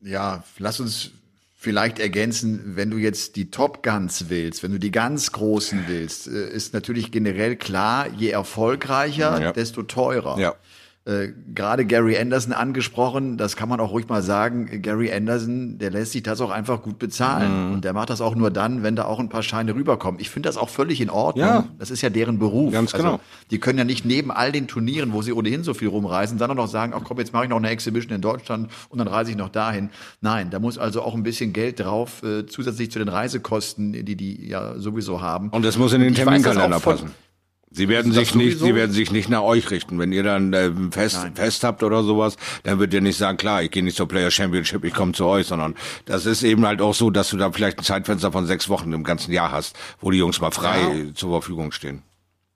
[0.00, 1.10] Ja, lass uns
[1.60, 6.28] vielleicht ergänzen, wenn du jetzt die Top Guns willst, wenn du die ganz großen willst,
[6.28, 9.52] äh, ist natürlich generell klar, je erfolgreicher, Ja.
[9.52, 10.38] desto teurer.
[10.38, 10.54] Ja.
[11.08, 14.82] Äh, gerade Gary Anderson angesprochen, das kann man auch ruhig mal sagen.
[14.82, 17.68] Gary Anderson, der lässt sich das auch einfach gut bezahlen.
[17.68, 17.74] Mhm.
[17.74, 20.20] Und der macht das auch nur dann, wenn da auch ein paar Scheine rüberkommen.
[20.20, 21.46] Ich finde das auch völlig in Ordnung.
[21.46, 21.64] Ja.
[21.78, 22.74] Das ist ja deren Beruf.
[22.74, 23.12] Ganz genau.
[23.12, 26.36] Also, die können ja nicht neben all den Turnieren, wo sie ohnehin so viel rumreisen,
[26.36, 28.98] dann auch noch sagen, ach komm, jetzt mache ich noch eine Exhibition in Deutschland und
[28.98, 29.88] dann reise ich noch dahin.
[30.20, 34.14] Nein, da muss also auch ein bisschen Geld drauf, äh, zusätzlich zu den Reisekosten, die
[34.14, 35.48] die ja sowieso haben.
[35.48, 37.12] Und das muss in den Terminkalender passen.
[37.70, 38.64] Sie werden sich nicht, sowieso.
[38.66, 39.98] sie werden sich nicht nach euch richten.
[39.98, 41.34] Wenn ihr dann äh, Fest, Nein.
[41.34, 44.30] Fest habt oder sowas, dann wird ihr nicht sagen, klar, ich gehe nicht zur Player
[44.30, 45.74] Championship, ich komme zu euch, sondern
[46.06, 48.92] das ist eben halt auch so, dass du da vielleicht ein Zeitfenster von sechs Wochen
[48.92, 51.14] im ganzen Jahr hast, wo die Jungs mal frei Ja.
[51.14, 52.02] zur Verfügung stehen.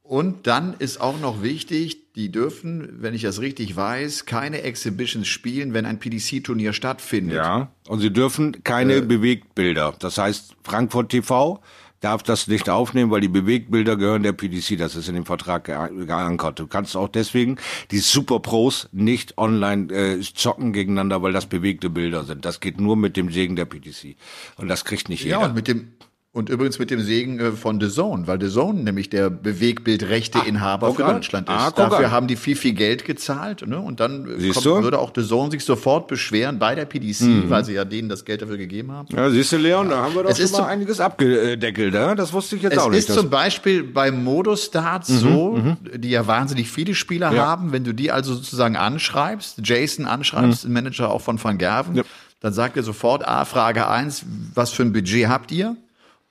[0.03, 5.27] Und dann ist auch noch wichtig, die dürfen, wenn ich das richtig weiß, keine Exhibitions
[5.29, 7.37] spielen, wenn ein PDC-Turnier stattfindet.
[7.37, 7.71] Ja.
[7.89, 9.01] Und sie dürfen keine Äh.
[9.03, 9.95] Bewegtbilder.
[9.99, 11.61] Das heißt, Frankfurt TV
[12.03, 14.77] darf das nicht aufnehmen, weil die Bewegtbilder gehören der PDC.
[14.77, 16.59] Das ist in dem Vertrag ge- geankert.
[16.59, 17.57] Du kannst auch deswegen
[17.91, 22.45] die Super Pros nicht online äh, zocken gegeneinander, weil das bewegte Bilder sind.
[22.45, 24.17] Das geht nur mit dem Segen der PDC.
[24.57, 25.49] Und das kriegt nicht Ja, jeder.
[25.49, 25.93] und mit dem
[26.35, 30.87] und übrigens mit dem Segen äh, von The Zone, weil The Zone nämlich der Bewegtbildrechteinhaber
[30.89, 31.15] guck für an.
[31.17, 31.55] Deutschland ist.
[31.55, 32.11] Ah, Dafür an.
[32.11, 33.67] haben die viel, viel Geld gezahlt.
[33.67, 33.79] Ne?
[33.79, 37.65] Und dann äh, kommt, würde auch The Zone sich sofort beschweren bei der PDC, weil
[37.65, 39.09] sie ja denen das Geld dafür gegeben haben.
[39.15, 41.95] ja, siehst du, Leon, da haben wir doch Es schon ist mal so- einiges abgedeckelt.
[41.95, 42.15] Ja?
[42.15, 43.01] Das wusste ich jetzt Es auch nicht.
[43.01, 45.61] ist dass- zum Beispiel bei Modostarts so,
[45.95, 47.47] die ja wahnsinnig viele Spieler Mhm, Ja.
[47.47, 51.93] haben, wenn du die also sozusagen anschreibst, Jason anschreibst, ein Manager auch von Van Gerven,
[51.93, 51.99] Mhm.
[51.99, 52.05] Ja.
[52.41, 55.77] dann sagt er sofort, ah, Frage eins, was für ein Budget habt ihr?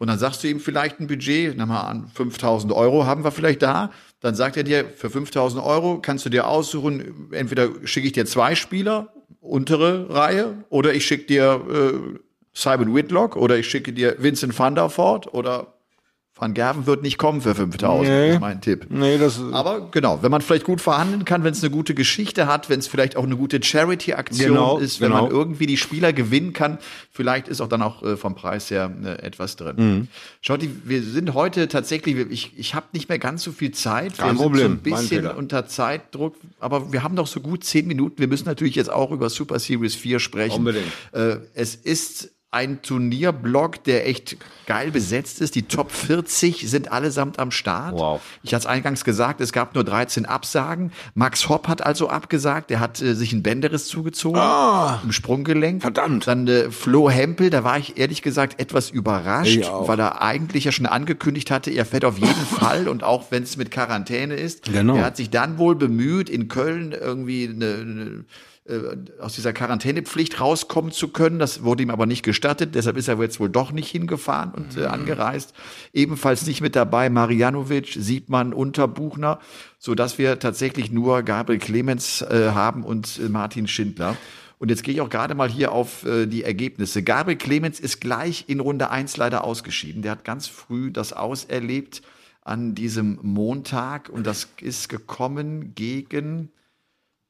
[0.02, 3.30] Und dann sagst du ihm vielleicht ein Budget, nimm mal an, 5000 Euro haben wir
[3.30, 3.92] vielleicht da.
[4.20, 8.26] Dann sagt er dir, für 5000 Euro kannst du dir aussuchen, entweder schicke ich dir
[8.26, 12.18] zwei Spieler, untere Reihe, oder ich schicke dir äh,
[12.52, 15.71] Simon Whitlock, oder ich schicke dir Vincent van der Voort, oder
[16.42, 18.34] Van Gerven wird nicht kommen für 5000, Nee.
[18.34, 18.88] ist mein Tipp.
[18.90, 22.48] nee, das Aber genau, wenn man vielleicht gut verhandeln kann, wenn es eine gute Geschichte
[22.48, 25.24] hat, wenn es vielleicht auch eine gute Charity-Aktion Genau, ist, wenn genau.
[25.24, 26.80] man irgendwie die Spieler gewinnen kann,
[27.12, 29.76] vielleicht ist auch dann auch äh, vom Preis her äh, etwas drin.
[29.78, 30.08] Mhm.
[30.42, 34.18] Schaut, die- wir sind heute tatsächlich, ich, ich habe nicht mehr ganz so viel Zeit.
[34.18, 37.64] Kein wir Problem, sind so ein bisschen unter Zeitdruck, aber wir haben noch so gut
[37.64, 38.18] zehn Minuten.
[38.18, 40.56] Wir müssen natürlich jetzt auch über Super Series 4 sprechen.
[40.58, 40.86] Unbedingt.
[41.12, 44.36] Äh, es ist ein Turnierblock, der echt
[44.68, 45.56] geil besetzt ist.
[45.56, 47.94] Die Top 40 sind allesamt am Start.
[47.94, 48.22] Wow.
[48.44, 50.92] Ich hatte es eingangs gesagt, es gab nur 13 Absagen.
[51.16, 52.70] Max Hopp hat also abgesagt.
[52.70, 54.42] Er hat äh, sich ein Bänderriss zugezogen
[55.02, 55.82] im Sprunggelenk.
[55.82, 56.28] Verdammt.
[56.28, 60.74] Dann äh, Flo Hempel, da war ich ehrlich gesagt etwas überrascht, weil er eigentlich ja
[60.74, 64.66] schon angekündigt hatte, er fährt auf jeden Fall und auch wenn es mit Quarantäne ist.
[64.66, 64.98] Genau.
[64.98, 68.26] Er hat sich dann wohl bemüht, in Köln irgendwie eine, eine
[69.20, 71.40] aus dieser Quarantänepflicht rauskommen zu können.
[71.40, 72.76] Das wurde ihm aber nicht gestattet.
[72.76, 74.84] Deshalb ist er jetzt wohl doch nicht hingefahren und Mhm.
[74.84, 75.54] äh, angereist.
[75.94, 79.40] Ebenfalls nicht mit dabei Marjanovic, Siebmann, Unterbuchner,
[79.80, 84.16] so dass wir tatsächlich nur Gabriel Clemens äh, haben und äh, Martin Schindler.
[84.60, 87.02] Und jetzt gehe ich auch gerade mal hier auf äh, die Ergebnisse.
[87.02, 90.04] Gabriel Clemens ist gleich in Runde 1 leider ausgeschieden.
[90.04, 92.04] Der hat ganz früh das auserlebt
[92.44, 96.50] an diesem Montag und das ist gekommen gegen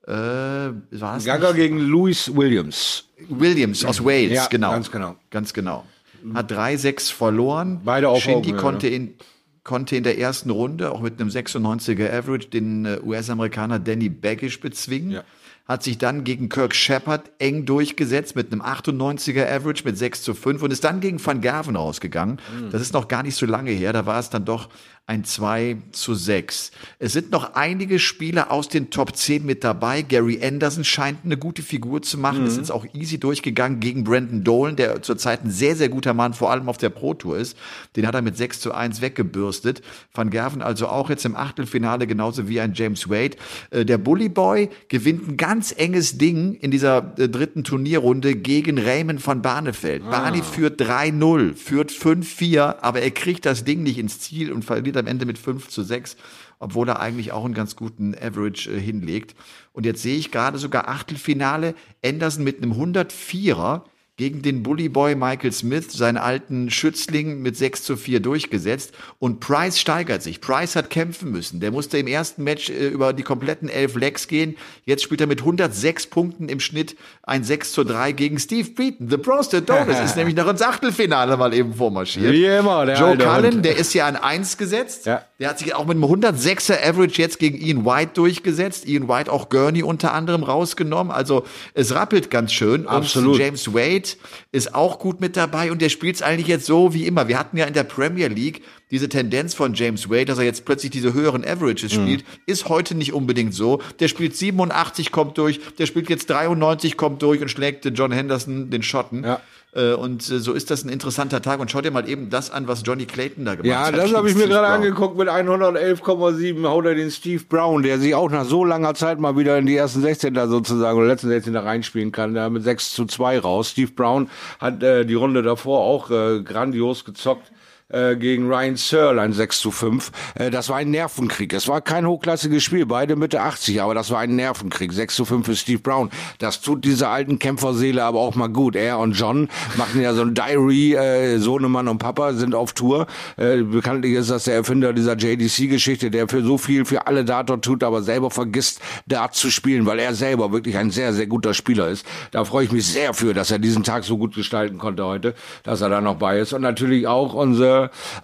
[0.07, 3.05] äh, war es Gaga gegen Louis Williams.
[3.29, 4.71] Williams aus Wales, Ja, genau.
[4.71, 5.15] ganz genau.
[5.29, 5.85] Ganz genau.
[6.33, 7.81] Hat 3-6 verloren.
[7.83, 9.15] Beide auf Shindy konnte in,
[9.63, 14.59] konnte in der ersten Runde auch mit einem 96er Average den äh, US-Amerikaner Danny Baggish
[14.59, 15.11] bezwingen.
[15.11, 15.23] Ja.
[15.67, 20.33] Hat sich dann gegen Kirk Shepard eng durchgesetzt mit einem 98er Average mit 6 zu
[20.33, 22.39] 5 und ist dann gegen Van Gerven rausgegangen.
[22.59, 22.71] Mhm.
[22.71, 23.93] Das ist noch gar nicht so lange her.
[23.93, 24.69] Da war es dann doch
[25.07, 26.71] ein 2 zu 6.
[26.99, 30.03] Es sind noch einige Spieler aus den Top 10 mit dabei.
[30.03, 32.41] Gary Anderson scheint eine gute Figur zu machen.
[32.41, 32.47] Mhm.
[32.47, 36.33] Ist jetzt auch easy durchgegangen gegen Brandon Dolan, der zurzeit ein sehr, sehr guter Mann,
[36.33, 37.57] vor allem auf der Pro Tour ist.
[37.97, 39.81] Den hat er mit 6 zu 1 weggebürstet.
[40.13, 43.35] Van Gerven also auch jetzt im Achtelfinale, genauso wie ein James Wade.
[43.71, 48.77] Äh, Der Bully Boy gewinnt ein ganz enges Ding in dieser äh, dritten Turnierrunde gegen
[48.77, 50.09] Raymond van Barneveld.
[50.09, 54.90] Barney führt 3-0, führt 5-4, aber er kriegt das Ding nicht ins Ziel und verliert
[54.97, 56.17] am Ende mit 5 zu 6
[56.61, 59.35] obwohl er eigentlich auch einen ganz guten Average äh, hinlegt.
[59.73, 61.73] Und jetzt sehe ich gerade sogar Achtelfinale,
[62.05, 63.81] Anderson mit einem 104er
[64.17, 68.93] gegen den Bullyboy Michael Smith, seinen alten Schützling, mit 6 zu 4 durchgesetzt.
[69.17, 70.41] Und Price steigert sich.
[70.41, 71.59] Price hat kämpfen müssen.
[71.59, 74.57] Der musste im ersten Match äh, über die kompletten elf Legs gehen.
[74.85, 79.09] Jetzt spielt er mit 106 Punkten im Schnitt ein 6 zu 3 gegen Steve Beaton.
[79.09, 82.31] The Prostate Donuts ist nämlich noch ins Achtelfinale mal eben vormarschiert.
[82.31, 83.65] Wie immer, der Joe Cullen, Hund.
[83.65, 85.07] der ist ja an 1 gesetzt.
[85.07, 85.23] Ja.
[85.39, 88.87] Der hat sich auch mit einem 106er Average jetzt gegen Ian White durchgesetzt.
[88.87, 91.11] Ian White auch Gurney unter anderem rausgenommen.
[91.11, 91.43] Also
[91.73, 92.85] es rappelt ganz schön.
[92.85, 93.33] Absolut.
[93.33, 94.10] Und James Wade
[94.51, 97.27] Ist auch gut mit dabei und der spielt es eigentlich jetzt so wie immer.
[97.27, 100.65] Wir hatten ja in der Premier League diese Tendenz von James Wade, dass er jetzt
[100.65, 102.01] plötzlich diese höheren Averages Mhm.
[102.03, 103.81] spielt, ist heute nicht unbedingt so.
[103.99, 108.11] Der spielt 87, kommt durch, der spielt jetzt 93, kommt durch und schlägt den John
[108.11, 109.23] Henderson, den Schotten.
[109.23, 109.39] Ja.
[109.73, 111.59] Äh, Und äh, so ist das ein interessanter Tag.
[111.59, 113.97] Und schau dir mal eben das an, was Johnny Clayton da gemacht Ja, hat.
[113.97, 115.17] das habe ich mir gerade angeguckt.
[115.17, 119.37] Mit 111,7 haut er den Steve Brown, der sich auch nach so langer Zeit mal
[119.37, 122.63] wieder in die ersten 16 da sozusagen oder letzten 16 da reinspielen kann, da mit
[122.63, 123.69] 6 zu 2 raus.
[123.69, 124.29] Steve Brown
[124.59, 127.51] hat äh, die Runde davor auch äh, grandios gezockt
[127.91, 130.11] äh, gegen Ryan Searle ein 6 zu 5.
[130.35, 131.53] Äh, das war ein Nervenkrieg.
[131.53, 134.91] Es war kein hochklassiges Spiel, beide Mitte 80, aber das war ein Nervenkrieg.
[134.93, 136.09] 6 zu 5 für Steve Brown.
[136.39, 138.75] Das tut dieser alten Kämpferseele aber auch mal gut.
[138.75, 143.07] Er und John machen ja so ein Diary, äh, Sohnemann und Papa sind auf Tour.
[143.37, 147.49] Äh, bekanntlich ist das der Erfinder dieser JDC-Geschichte, der für so viel für alle Dart
[147.49, 151.27] dort tut, aber selber vergisst, Dart zu spielen, weil er selber wirklich ein sehr, sehr
[151.27, 152.05] guter Spieler ist.
[152.31, 155.35] Da freue ich mich sehr für, dass er diesen Tag so gut gestalten konnte heute,
[155.63, 156.53] dass er da noch bei ist.
[156.53, 157.33] Und natürlich auch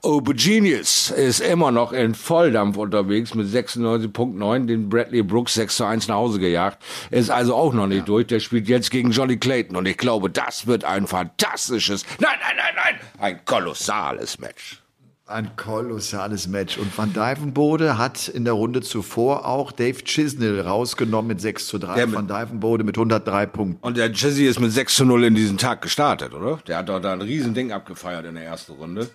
[0.02, 5.86] unser Genius ist immer noch in Volldampf unterwegs mit 96.9, den Bradley Brooks 6 zu
[5.86, 6.84] 1 nach Hause gejagt.
[7.10, 8.28] Ist also auch noch nicht durch.
[8.28, 12.56] Der spielt jetzt gegen Johnny Clayton und ich glaube, das wird ein fantastisches, nein, nein,
[12.58, 14.82] nein, nein, ein kolossales Match.
[15.30, 16.78] Ein kolossales Match.
[16.78, 21.80] Und Van Dijvenbode hat in der Runde zuvor auch Dave Chisnell rausgenommen mit 6 zu
[21.80, 21.96] 3.
[21.96, 23.86] Der Van Dijvenbode mit 103 Punkten.
[23.86, 26.60] Und der Jizzy ist mit 6 zu 0 in diesen Tag gestartet, oder?
[26.66, 29.10] Der hat doch da ein Riesending abgefeiert in der ersten Runde.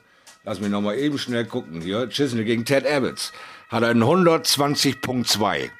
[0.44, 2.08] Lass mich noch mal eben schnell gucken hier.
[2.08, 3.32] Chisney gegen Ted Evans
[3.68, 5.70] hat einen 120.2.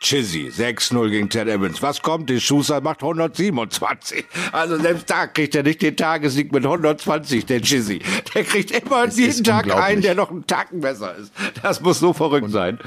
[0.00, 1.82] Chizzy, 6-0 gegen Ted Evans.
[1.82, 2.30] Was kommt?
[2.30, 4.24] Der Schuster macht 127.
[4.52, 8.00] Also selbst da kriegt er nicht den Tagessieg mit 120, der Chizzy.
[8.34, 11.32] Der kriegt immer Es jeden Tag einen, der noch einen Tacken besser ist.
[11.62, 12.78] Das muss so verrückt sein.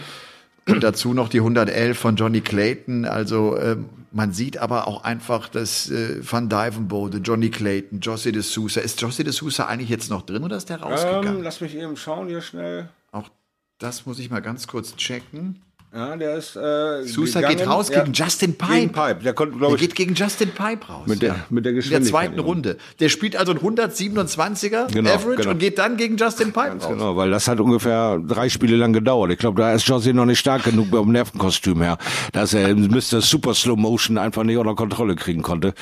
[0.67, 3.06] Und dazu noch die 111 von Johnny Clayton.
[3.06, 8.41] Also ähm, man sieht aber auch einfach, dass äh, Van Dijvenbode, Johnny Clayton, José de
[8.41, 8.82] Sousa.
[8.82, 11.38] Ist José de Sousa eigentlich jetzt noch drin oder ist der rausgegangen?
[11.38, 12.89] Ähm, lass mich eben schauen hier schnell.
[13.12, 13.30] Auch
[13.78, 15.62] das muss ich mal ganz kurz checken.
[15.93, 17.58] Ja, der ist äh, Sousa gegangen.
[17.58, 17.99] geht raus Ja.
[18.01, 18.73] gegen Justin Pipe.
[18.73, 19.19] Gegen Pipe.
[19.25, 21.06] Der konnte, Der ich, geht gegen Justin Pipe raus.
[21.06, 22.41] Mit der- mit der In der Geschwindigkeit, zweiten ja.
[22.43, 22.77] Runde.
[23.01, 25.51] Der spielt also ein 127er Genau, Average genau.
[25.51, 26.88] und geht dann gegen Justin Pipe raus.
[26.88, 29.32] Genau, weil das hat ungefähr drei Spiele lang gedauert.
[29.32, 31.97] Ich glaube, da ist José noch nicht stark genug beim Nervenkostüm her,
[32.32, 33.19] dass er Mr.
[33.21, 35.73] Super Slow Motion einfach nicht unter Kontrolle kriegen konnte.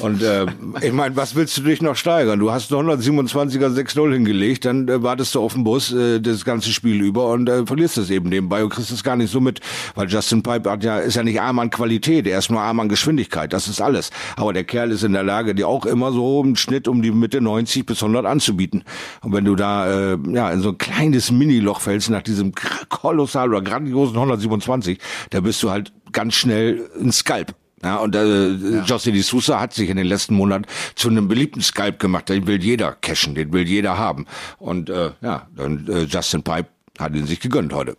[0.00, 0.46] Und äh,
[0.82, 2.40] ich meine, was willst du dich noch steigern?
[2.40, 6.44] Du hast einen 127er 6-0 hingelegt, dann äh, wartest du auf den Bus äh, das
[6.44, 9.40] ganze Spiel über und äh, verlierst es eben nebenbei und kriegst es gar nicht so
[9.44, 9.60] mit,
[9.94, 12.80] weil Justin Pipe hat ja, ist ja nicht arm an Qualität, er ist nur arm
[12.80, 14.10] an Geschwindigkeit, das ist alles.
[14.36, 17.10] Aber der Kerl ist in der Lage, dir auch immer so im Schnitt um die
[17.10, 18.84] Mitte 90 bis 100 anzubieten.
[19.22, 22.52] Und wenn du da äh, ja in so ein kleines Mini-Loch fällst nach diesem
[22.88, 24.98] kolossal oder grandiosen 127,
[25.30, 27.54] da bist du halt ganz schnell ein Skalp.
[27.84, 28.20] Ja, und äh,
[28.86, 32.30] José de Sousa hat sich in den letzten Monaten zu einem beliebten Skype gemacht.
[32.30, 34.24] Den will jeder cashen, den will jeder haben.
[34.58, 37.98] Und äh, ja, dann äh, Justin Pipe hat ihn sich gegönnt heute.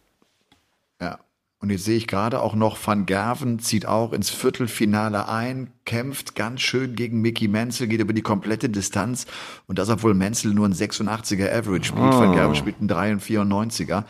[1.66, 6.36] Und jetzt sehe ich gerade auch noch, Van Gerven zieht auch ins Viertelfinale ein, kämpft
[6.36, 9.26] ganz schön gegen Mickey Menzel, geht über die komplette Distanz.
[9.66, 12.14] Und das, obwohl Menzel nur ein 86er Average spielt.
[12.14, 14.04] Van Gerven spielt ein 93er.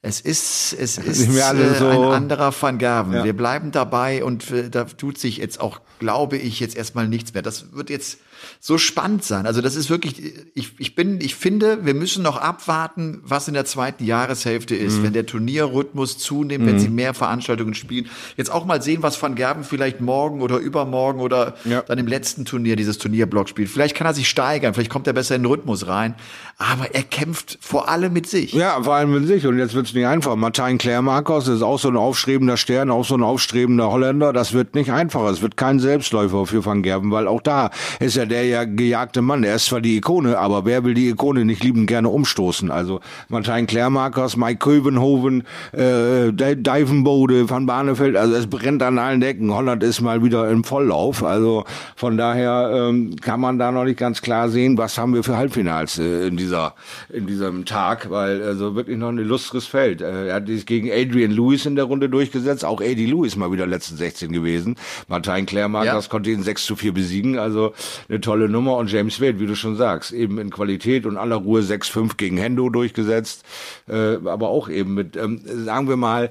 [0.00, 3.12] Es ist, es ist äh, so- ein anderer Van Gerven.
[3.12, 3.24] Ja.
[3.24, 7.34] Wir bleiben dabei und äh, da tut sich jetzt auch, glaube ich, jetzt erstmal nichts
[7.34, 7.42] mehr.
[7.42, 8.18] Das wird jetzt
[8.66, 9.44] so spannend sein.
[9.44, 10.22] Also das ist wirklich,
[10.54, 15.00] ich, ich bin, ich finde, wir müssen noch abwarten, was in der zweiten Jahreshälfte ist,
[15.00, 15.02] Mhm.
[15.02, 18.06] wenn der Turnierrhythmus zunimmt, wenn sie mehr Veranstaltungen spielen.
[18.38, 21.82] Jetzt auch mal sehen, was Van Gerben vielleicht morgen oder übermorgen oder Ja.
[21.82, 23.68] dann im letzten Turnier dieses Turnierblock spielt.
[23.68, 26.14] Vielleicht kann er sich steigern, vielleicht kommt er besser in den Rhythmus rein.
[26.56, 28.54] Aber er kämpft vor allem mit sich.
[28.54, 29.46] Ja, vor allem mit sich.
[29.46, 30.36] Und jetzt wird's nicht einfach.
[30.36, 34.32] Martin Claire Marcos ist auch so ein aufstrebender Stern, auch so ein aufstrebender Holländer.
[34.32, 35.28] Das wird nicht einfacher.
[35.28, 39.22] Es wird kein Selbstläufer für Van Gerben, weil auch da ist ja der ja gejagte
[39.22, 39.44] Mann.
[39.44, 42.70] Er ist zwar die Ikone, aber wer will die Ikone nicht lieben gerne umstoßen?
[42.70, 48.16] Also Martin Marcos, Mike Kövenhoven, äh, Divenbode, Van Barneveld.
[48.16, 49.52] Also es brennt an allen Decken.
[49.52, 51.22] Holland ist mal wieder im Volllauf.
[51.22, 51.64] Also
[51.96, 55.36] von daher ähm, kann man da noch nicht ganz klar sehen, was haben wir für
[55.36, 56.74] Halbfinals äh, in dieser
[57.12, 60.00] in diesem Tag, weil also wirklich noch ein illustres Feld.
[60.00, 63.50] Äh, er hat sich gegen Adrian Lewis in der Runde durchgesetzt, auch Adi Lewis mal
[63.52, 64.76] wieder letzten 16 gewesen.
[65.08, 66.00] Martin Claire Ja.
[66.08, 67.72] konnte ihn 6 zu 4 besiegen, also
[68.08, 71.36] eine tolle Nummer und James Wade, wie du schon sagst, eben in Qualität und aller
[71.36, 73.44] Ruhe 6-5 gegen Hendo durchgesetzt,
[73.88, 76.30] äh, aber auch eben mit, ähm, sagen wir mal,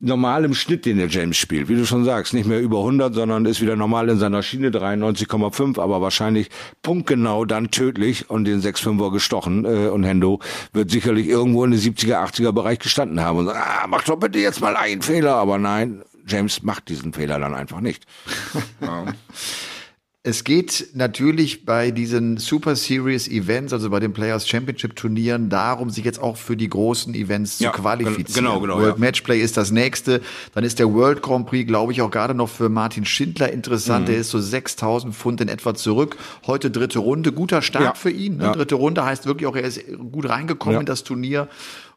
[0.00, 1.68] normalem Schnitt, den der James spielt.
[1.68, 4.70] Wie du schon sagst, nicht mehr über 100, sondern ist wieder normal in seiner Schiene,
[4.70, 6.50] 93,5, aber wahrscheinlich
[6.82, 9.64] punktgenau dann tödlich und den 6,5er gestochen.
[9.64, 10.40] Äh, und Hendo
[10.72, 14.16] wird sicherlich irgendwo in den 70er, 80er Bereich gestanden haben und sagen, ah, mach doch
[14.16, 15.36] bitte jetzt mal einen Fehler.
[15.36, 18.04] Aber nein, James macht diesen Fehler dann einfach nicht.
[18.80, 19.06] ja.
[20.26, 25.90] Es geht natürlich bei diesen Super Series Events, also bei den Players Championship Turnieren, darum,
[25.90, 28.46] sich jetzt auch für die großen Events Ja, zu qualifizieren.
[28.46, 29.00] genau, genau, World ja.
[29.00, 30.22] Matchplay ist das nächste.
[30.54, 34.04] Dann ist der World Grand Prix, glaube ich, auch gerade noch für Martin Schindler interessant.
[34.08, 34.12] Mhm.
[34.12, 36.16] Der ist so 6000 Pfund in etwa zurück.
[36.46, 37.30] Heute dritte Runde.
[37.30, 37.92] Guter Start Ja.
[37.94, 38.38] für ihn.
[38.38, 38.50] Ne?
[38.52, 41.48] Dritte Runde heißt wirklich auch, er ist gut reingekommen in das Turnier.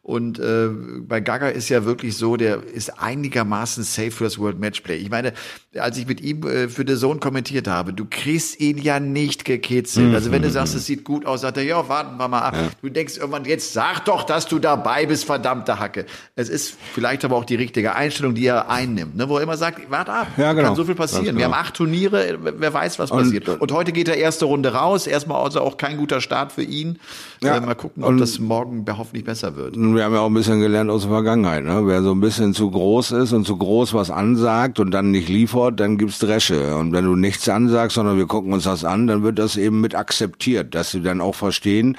[0.07, 0.69] Und äh,
[1.01, 4.95] bei Gaga ist ja wirklich so, der ist einigermaßen safe für das World Matchplay.
[4.95, 5.33] Ich meine,
[5.77, 9.43] als ich mit ihm äh, für The Zone kommentiert habe, du kriegst ihn ja nicht
[9.43, 10.15] gekitzelt.
[10.15, 12.55] Also wenn du sagst, es sieht gut aus, sagt er, ja, warten wir mal ab.
[12.81, 16.05] Du denkst irgendwann, jetzt sag doch, dass du dabei bist, verdammte Hacke.
[16.35, 19.27] Es ist vielleicht aber auch die richtige Einstellung, die er einnimmt, ne?
[19.27, 20.67] wo er immer sagt, warte ab, Ja, genau.
[20.67, 21.25] kann so viel passieren.
[21.25, 21.57] Ganz Wir genau.
[21.57, 23.49] haben acht Turniere, wer weiß, was Und- passiert.
[23.49, 26.97] Und heute geht er erste Runde raus, erstmal also auch kein guter Start für ihn.
[27.43, 27.57] Ja.
[27.57, 29.75] Äh, mal gucken, ob das morgen hoffentlich besser wird.
[29.97, 31.63] Wir haben ja auch ein bisschen gelernt aus der Vergangenheit.
[31.63, 31.81] Ne?
[31.87, 35.27] Wer so ein bisschen zu groß ist und zu groß was ansagt und dann nicht
[35.27, 36.75] liefert, dann gibt's Dresche.
[36.75, 39.81] Und wenn du nichts ansagst, sondern wir gucken uns das an, dann wird das eben
[39.81, 41.97] mit akzeptiert, dass sie dann auch verstehen,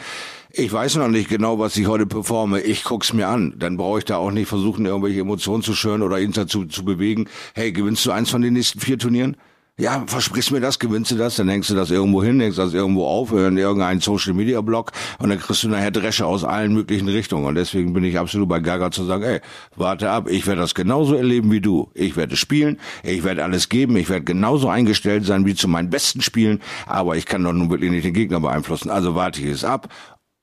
[0.52, 2.60] ich weiß noch nicht genau, was ich heute performe.
[2.60, 3.54] Ich guck's mir an.
[3.58, 6.84] Dann brauche ich da auch nicht versuchen, irgendwelche Emotionen zu schüren oder ihn dazu zu
[6.84, 7.26] bewegen.
[7.52, 9.36] Hey, gewinnst du eins von den nächsten vier Turnieren?
[9.80, 12.74] Ja, versprichst mir das, gewinnst du das, dann hängst du das irgendwo hin, hängst das
[12.74, 16.72] irgendwo auf in irgendeinen Social Media Blog und dann kriegst du nachher Dresche aus allen
[16.72, 17.44] möglichen Richtungen.
[17.44, 19.40] Und deswegen bin ich absolut bei Gaga zu sagen, ey,
[19.76, 21.92] warte ab, ich werde das genauso erleben wie du.
[21.94, 25.90] Ich werde spielen, ich werde alles geben, ich werde genauso eingestellt sein wie zu meinen
[25.90, 28.90] besten Spielen, aber ich kann doch nun wirklich nicht den Gegner beeinflussen.
[28.90, 29.88] Also warte ich es ab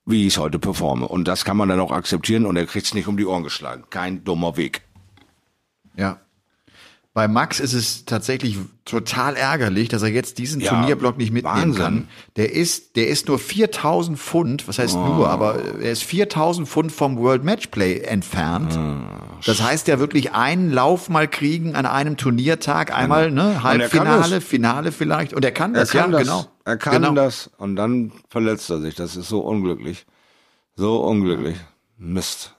[0.06, 1.08] wie ich es heute performe.
[1.08, 3.44] Und das kann man dann auch akzeptieren und er kriegt es nicht um die Ohren
[3.44, 3.86] geschlagen.
[3.90, 4.84] Kein dummer Weg.
[5.98, 6.20] Ja.
[7.16, 11.70] Bei Max ist es tatsächlich total ärgerlich, dass er jetzt diesen Ja, Turnierblock nicht mitnehmen
[11.70, 11.82] Wahnsinn.
[11.82, 12.08] kann.
[12.36, 16.92] Der ist, der ist nur 4000 Pfund, was heißt nur, aber er ist 4000 Pfund
[16.92, 18.78] vom World Matchplay entfernt.
[19.46, 24.44] Das heißt ja wirklich einen Lauf mal kriegen an einem Turniertag, einmal, ne, Halbfinale, das.
[24.44, 25.34] Finale vielleicht.
[25.34, 26.46] Und er kann das, er kann ja, das, genau.
[26.66, 27.14] Er kann genau.
[27.14, 28.94] das und dann verletzt er sich.
[28.94, 30.06] Das ist so unglücklich.
[30.76, 31.56] So unglücklich.
[31.98, 32.55] Mist.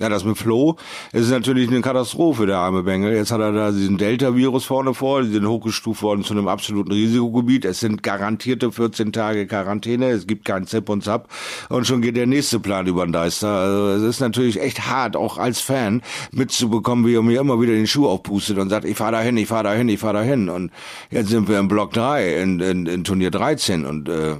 [0.00, 0.76] Ja, das mit Flo
[1.12, 3.12] ist natürlich eine Katastrophe, der arme Bengel.
[3.12, 6.92] Jetzt hat er da diesen Delta-Virus vorne vor, die sind hochgestuft worden zu einem absoluten
[6.92, 7.64] Risikogebiet.
[7.64, 11.26] Es sind garantierte 14 Tage Quarantäne, es gibt keinen Zip und Zap
[11.68, 13.48] und schon geht der nächste Plan über den Deister.
[13.48, 17.72] Also es ist natürlich echt hart, auch als Fan mitzubekommen, wie er mir immer wieder
[17.72, 20.12] den Schuh aufpustet und sagt, ich fahr da hin, ich fahr da hin, ich fahr
[20.12, 20.48] da hin.
[20.48, 20.70] Und
[21.10, 24.36] jetzt sind wir im Block 3, in, in, in Turnier 13 und äh,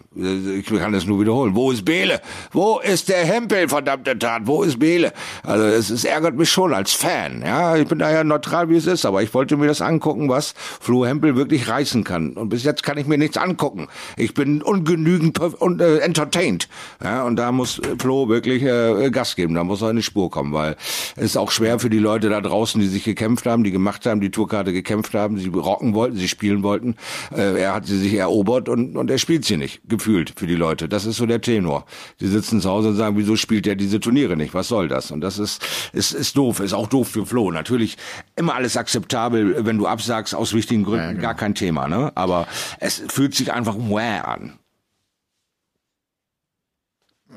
[0.57, 1.57] ich kann es nur wiederholen.
[1.57, 2.21] Wo ist Bele?
[2.53, 4.43] Wo ist der Hempel, verdammte Tat?
[4.45, 5.13] Wo ist Bele?
[5.49, 7.43] Also es, es ärgert mich schon als Fan.
[7.43, 10.29] Ja, ich bin da ja neutral, wie es ist, aber ich wollte mir das angucken,
[10.29, 12.33] was Flo Hempel wirklich reißen kann.
[12.33, 13.89] Und bis jetzt kann ich mir nichts angucken.
[14.19, 16.69] Ich bin ungenügend und, äh, entertained.
[17.03, 19.55] Ja, und da muss Flo wirklich äh, Gas geben.
[19.55, 20.77] Da muss er in die Spur kommen, weil
[21.17, 24.05] es ist auch schwer für die Leute da draußen, die sich gekämpft haben, die gemacht
[24.05, 26.97] haben, die Tourkarte gekämpft haben, sie rocken wollten, sie spielen wollten.
[27.35, 30.57] Äh, er hat sie sich erobert und, und er spielt sie nicht, gefühlt für die
[30.57, 30.91] Leute.
[30.91, 31.87] Das ist so der Tenor.
[32.21, 34.53] Die sitzen zu Hause und sagen, wieso spielt er diese Turniere nicht?
[34.53, 35.11] Was soll das?
[35.11, 37.51] Und das ist, ist, ist doof, ist auch doof für Flo.
[37.51, 37.97] Natürlich
[38.37, 42.13] immer alles akzeptabel, wenn du absagst aus wichtigen Gründen, gar kein Thema, ne?
[42.15, 42.47] Aber
[42.81, 44.59] es fühlt sich einfach wäh an.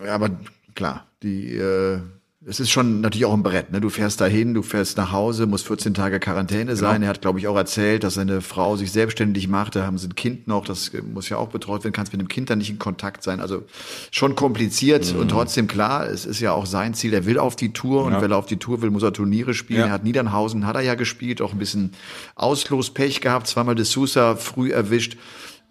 [0.06, 0.32] Ja, aber
[0.76, 2.00] klar, die, äh,
[2.44, 3.72] es ist schon natürlich auch ein Brett.
[3.72, 3.80] Ne?
[3.82, 7.04] Du fährst dahin, du fährst nach Hause, musst 14 Tage Quarantäne sein.
[7.04, 9.76] Er hat, glaube ich, auch erzählt, dass seine Frau sich selbstständig macht.
[9.76, 11.94] Da haben sie ein Kind noch, das muss ja auch betreut werden.
[11.94, 13.42] Kannst mit dem Kind dann nicht in Kontakt sein.
[13.42, 13.64] Also
[14.10, 17.14] schon kompliziert und trotzdem klar, es ist ja auch sein Ziel.
[17.14, 19.54] Er will auf die Tour und wenn er auf die Tour will, muss er Turniere
[19.54, 19.82] spielen.
[19.82, 19.86] Ja.
[19.88, 21.92] Er hat Niedernhausen, hat er ja gespielt, auch ein bisschen
[22.34, 25.16] Auslospech gehabt, zweimal de Sousa früh erwischt.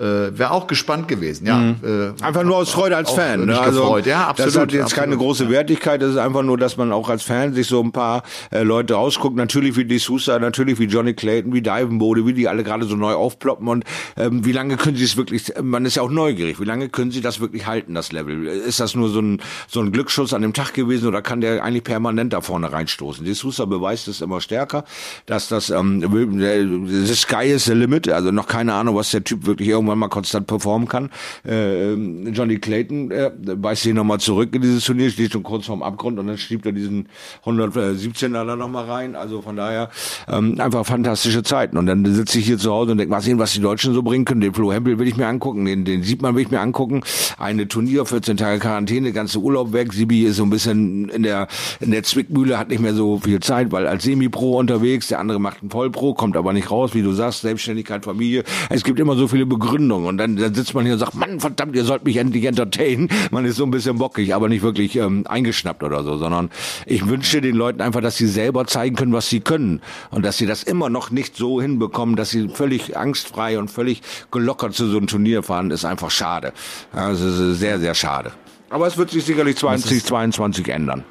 [0.01, 1.75] Äh, Wäre auch gespannt gewesen, ja.
[1.83, 3.45] Äh, Einfach nur aus Freude als Fan.
[3.45, 3.61] Ne?
[3.61, 4.07] Also, gefreut.
[4.07, 5.19] Ja, absolut, Das hat jetzt keine absolut.
[5.19, 6.01] große Wertigkeit.
[6.01, 8.95] Das ist einfach nur, dass man auch als Fan sich so ein paar äh, Leute
[8.95, 9.37] rausguckt.
[9.37, 13.13] Natürlich wie D'Souza, natürlich wie Johnny Clayton, wie Divenbode, wie die alle gerade so neu
[13.13, 13.69] aufploppen.
[13.69, 13.85] Und
[14.17, 17.11] ähm, wie lange können sie es wirklich, man ist ja auch neugierig, wie lange können
[17.11, 18.47] sie das wirklich halten, das Level?
[18.47, 21.63] Ist das nur so ein, so ein Glücksschuss an dem Tag gewesen oder kann der
[21.63, 23.27] eigentlich permanent da vorne reinstoßen?
[23.27, 24.85] D'Souza beweist es immer stärker,
[25.27, 28.09] dass das, ähm, the sky is the limit.
[28.09, 31.11] Also noch keine Ahnung, was der Typ wirklich irgendwann mal konstant performen kann.
[31.47, 35.67] Äh, ähm, Johnny Clayton äh, beißt sich nochmal zurück in dieses Turnier, steht schon kurz
[35.67, 37.09] vorm Abgrund und dann schiebt er diesen
[37.45, 39.17] 117er da nochmal rein.
[39.17, 39.91] Also von daher
[40.29, 41.77] ähm, einfach fantastische Zeiten.
[41.77, 44.03] Und dann sitze ich hier zu Hause und denke, mal sehen, was die Deutschen so
[44.03, 44.41] bringen können.
[44.41, 47.03] Den Flo Hempel will ich mir angucken, den, den sieht man will ich mir angucken.
[47.39, 49.93] Eine Turnier, 14 Tage Quarantäne, ganze Urlaub weg.
[49.93, 51.49] Sibi ist so ein bisschen in der
[51.81, 55.41] in der Zwickmühle, hat nicht mehr so viel Zeit, weil als Semi-Pro unterwegs, der andere
[55.41, 58.45] macht einen Vollpro, kommt aber nicht raus, wie du sagst, Selbstständigkeit, Familie.
[58.69, 60.07] Es gibt immer so viele Begründungen Begründung.
[60.07, 63.09] Und dann, dann sitzt man hier und sagt, Mann, verdammt, ihr sollt mich endlich entertainen.
[63.31, 66.51] Man ist so ein bisschen bockig, aber nicht wirklich ähm, eingeschnappt oder so, sondern
[66.87, 69.81] ich wünsche den Leuten einfach, dass sie selber zeigen können, was sie können.
[70.11, 74.03] Und dass sie das immer noch nicht so hinbekommen, dass sie völlig angstfrei und völlig
[74.31, 76.53] gelockert zu so einem Turnier fahren, ist einfach schade.
[76.93, 78.33] Also es ist sehr, sehr schade.
[78.71, 81.05] Aber es wird sich sicherlich 2022 ändern.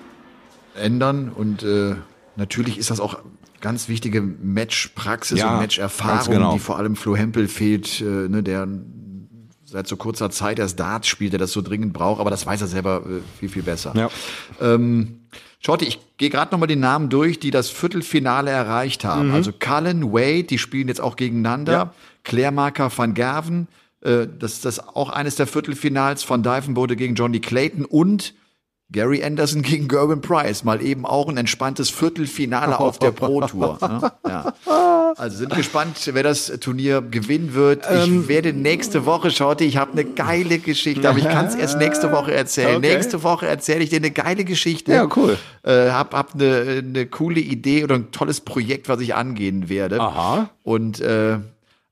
[0.76, 1.96] Ändern und äh,
[2.36, 3.20] natürlich ist das auch
[3.62, 6.54] ganz wichtige Matchpraxis Ja, und Matcherfahrung, genau.
[6.54, 8.68] die vor allem Flo Hempel fehlt, äh, ne, der
[9.66, 12.62] seit so kurzer Zeit erst Darts spielt, der das so dringend braucht, aber das weiß
[12.62, 13.94] er selber äh, viel, viel besser.
[13.96, 14.10] Ja.
[14.60, 15.22] Ähm,
[15.60, 19.32] Shorty, ich gehe gerade nochmal die Namen durch, die das Viertelfinale erreicht haben.
[19.34, 21.72] Also Cullen, Wade, die spielen jetzt auch gegeneinander.
[21.72, 21.94] Ja.
[22.24, 23.68] Claire Marker van Gerven,
[24.02, 28.34] äh, das ist das auch eines der Viertelfinals von Divenbode gegen Johnny Clayton und
[28.92, 30.64] Gary Anderson gegen Gerwin Price.
[30.64, 33.78] Mal eben auch ein entspanntes Viertelfinale auf der Pro Tour.
[33.82, 34.12] Ne?
[34.28, 34.54] Ja.
[35.18, 37.86] Also sind gespannt, wer das Turnier gewinnen wird.
[37.90, 41.56] Ähm, Ich werde nächste Woche, Shorty, ich habe eine geile Geschichte, aber ich kann es
[41.56, 42.78] erst nächste Woche erzählen.
[42.78, 42.94] Okay.
[42.94, 44.92] Nächste Woche erzähle ich dir eine geile Geschichte.
[44.94, 45.38] Ja, cool.
[45.64, 50.00] Äh, hab hab eine, eine coole Idee oder ein tolles Projekt, was ich angehen werde.
[50.00, 50.50] Aha.
[50.64, 51.38] Und äh,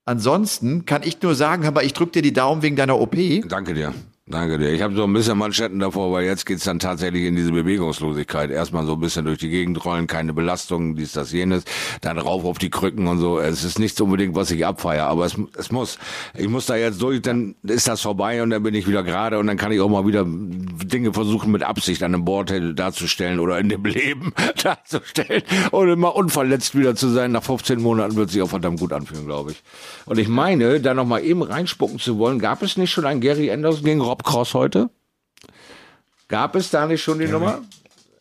[0.06, 3.16] ansonsten kann ich nur sagen, aber ich drück dir die Daumen wegen deiner OP.
[3.50, 3.93] Danke dir.
[4.30, 4.73] Danke dir.
[4.73, 8.51] Ich habe so ein bisschen Manschetten davor, weil jetzt geht's dann tatsächlich in diese Bewegungslosigkeit.
[8.51, 11.63] Erstmal so ein bisschen durch die Gegend rollen, keine Belastung, dies, das, jenes,
[12.01, 13.39] dann rauf auf die Krücken und so.
[13.39, 15.97] Es ist nicht unbedingt, was ich abfeiere, aber es, es muss.
[16.36, 19.39] Ich muss da jetzt durch, dann ist das vorbei und dann bin ich wieder gerade
[19.39, 23.39] und dann kann ich auch mal wieder Dinge versuchen mit Absicht an einem Board darzustellen
[23.39, 27.32] oder in dem Leben darzustellen und immer unverletzt wieder zu sein.
[27.32, 29.63] Nach 15 Monaten wird sich auch verdammt gut anfühlen, glaube ich.
[30.05, 33.21] Und ich meine, da noch mal eben reinspucken zu wollen, gab es nicht schon einen
[33.21, 34.89] Gary Anderson gegen Rob Cross heute?
[36.28, 37.61] Gab es da nicht schon die Nummer?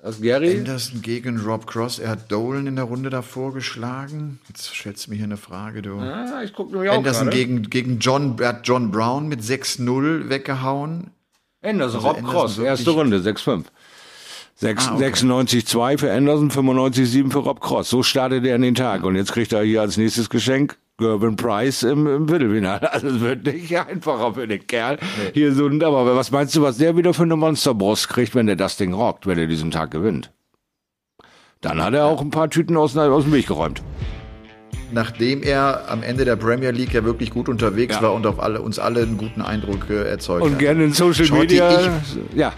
[0.03, 0.57] Das Gary?
[0.59, 1.99] Anderson gegen Rob Cross.
[1.99, 4.38] Er hat Dolan in der Runde davor geschlagen.
[4.49, 5.99] Jetzt stellst du mir hier eine Frage, du.
[5.99, 10.28] Ah, ich gucke mir auch Anderson gegen, gegen John, er hat John Brown mit 6-0
[10.28, 11.11] weggehauen.
[11.61, 13.64] Anderson, Also Rob Anderson Cross, erste Runde, 6-5.
[14.55, 14.99] Sechs- Ah, okay.
[15.12, 17.90] 96-2 für Anderson, 95-7 für Rob Cross.
[17.90, 19.03] So startet er in den Tag.
[19.03, 22.90] Und jetzt kriegt er hier als nächstes Geschenk Gervin Price im, im Viertelfinale.
[22.92, 24.99] Also es wird nicht einfacher für den Kerl.
[25.34, 28.47] Hier so ein, aber was meinst du, was der wieder für eine Monsterbrust kriegt, wenn
[28.47, 30.32] der das Ding rockt, wenn er diesen Tag gewinnt?
[31.61, 33.82] Dann hat er auch ein paar Tüten aus, aus dem Weg geräumt.
[34.92, 38.03] Nachdem er am Ende der Premier League ja wirklich gut unterwegs Ja.
[38.03, 40.59] war und auf alle, uns alle einen guten Eindruck äh, erzeugt Und hat.
[40.61, 41.70] gerne in Social Media.
[41.80, 41.92] ja.
[42.34, 42.53] Ja.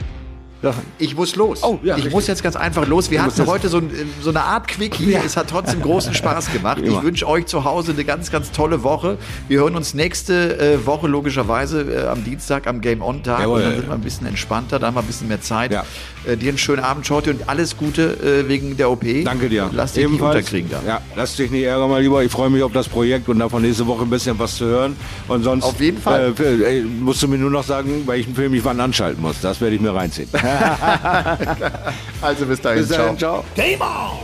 [0.98, 1.62] Ich muss los.
[1.62, 2.12] Oh, ja, ich richtig.
[2.12, 3.10] muss jetzt ganz einfach los.
[3.10, 3.90] Wir hatten heute so, ein,
[4.20, 5.14] so eine Art Quickie.
[5.14, 6.80] Es hat trotzdem großen Spaß gemacht.
[6.82, 9.18] Ich wünsche euch zu Hause eine ganz, ganz tolle Woche.
[9.46, 13.40] Wir hören uns nächste äh, Woche logischerweise äh, am Dienstag am Game On Tag.
[13.40, 13.60] Jawohl.
[13.60, 15.72] und dann sind wir ein bisschen entspannter, da haben wir ein bisschen mehr Zeit.
[15.72, 15.84] Ja.
[16.26, 19.04] Äh, dir einen schönen Abend, Shorty, und alles Gute äh, wegen der OP.
[19.24, 19.70] Danke dir.
[19.72, 20.80] Lass dich nicht unterkriegen da.
[20.86, 22.22] Ja, lass dich nicht ärgern, mein Lieber.
[22.22, 24.96] Ich freue mich auf das Projekt und davon nächste Woche ein bisschen was zu hören.
[25.28, 26.34] Und sonst Auf jeden Fall.
[26.38, 29.36] Äh, musst du mir nur noch sagen, welchen Film ich wann anschalten muss.
[29.40, 30.28] Das werde ich mir reinziehen.
[32.22, 32.80] Also bis dahin.
[32.80, 33.44] Bis dahin, ciao.
[33.54, 34.18] Game on!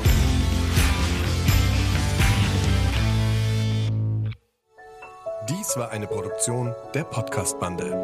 [5.49, 7.95] Dies war eine Produktion der Podcast-Bande.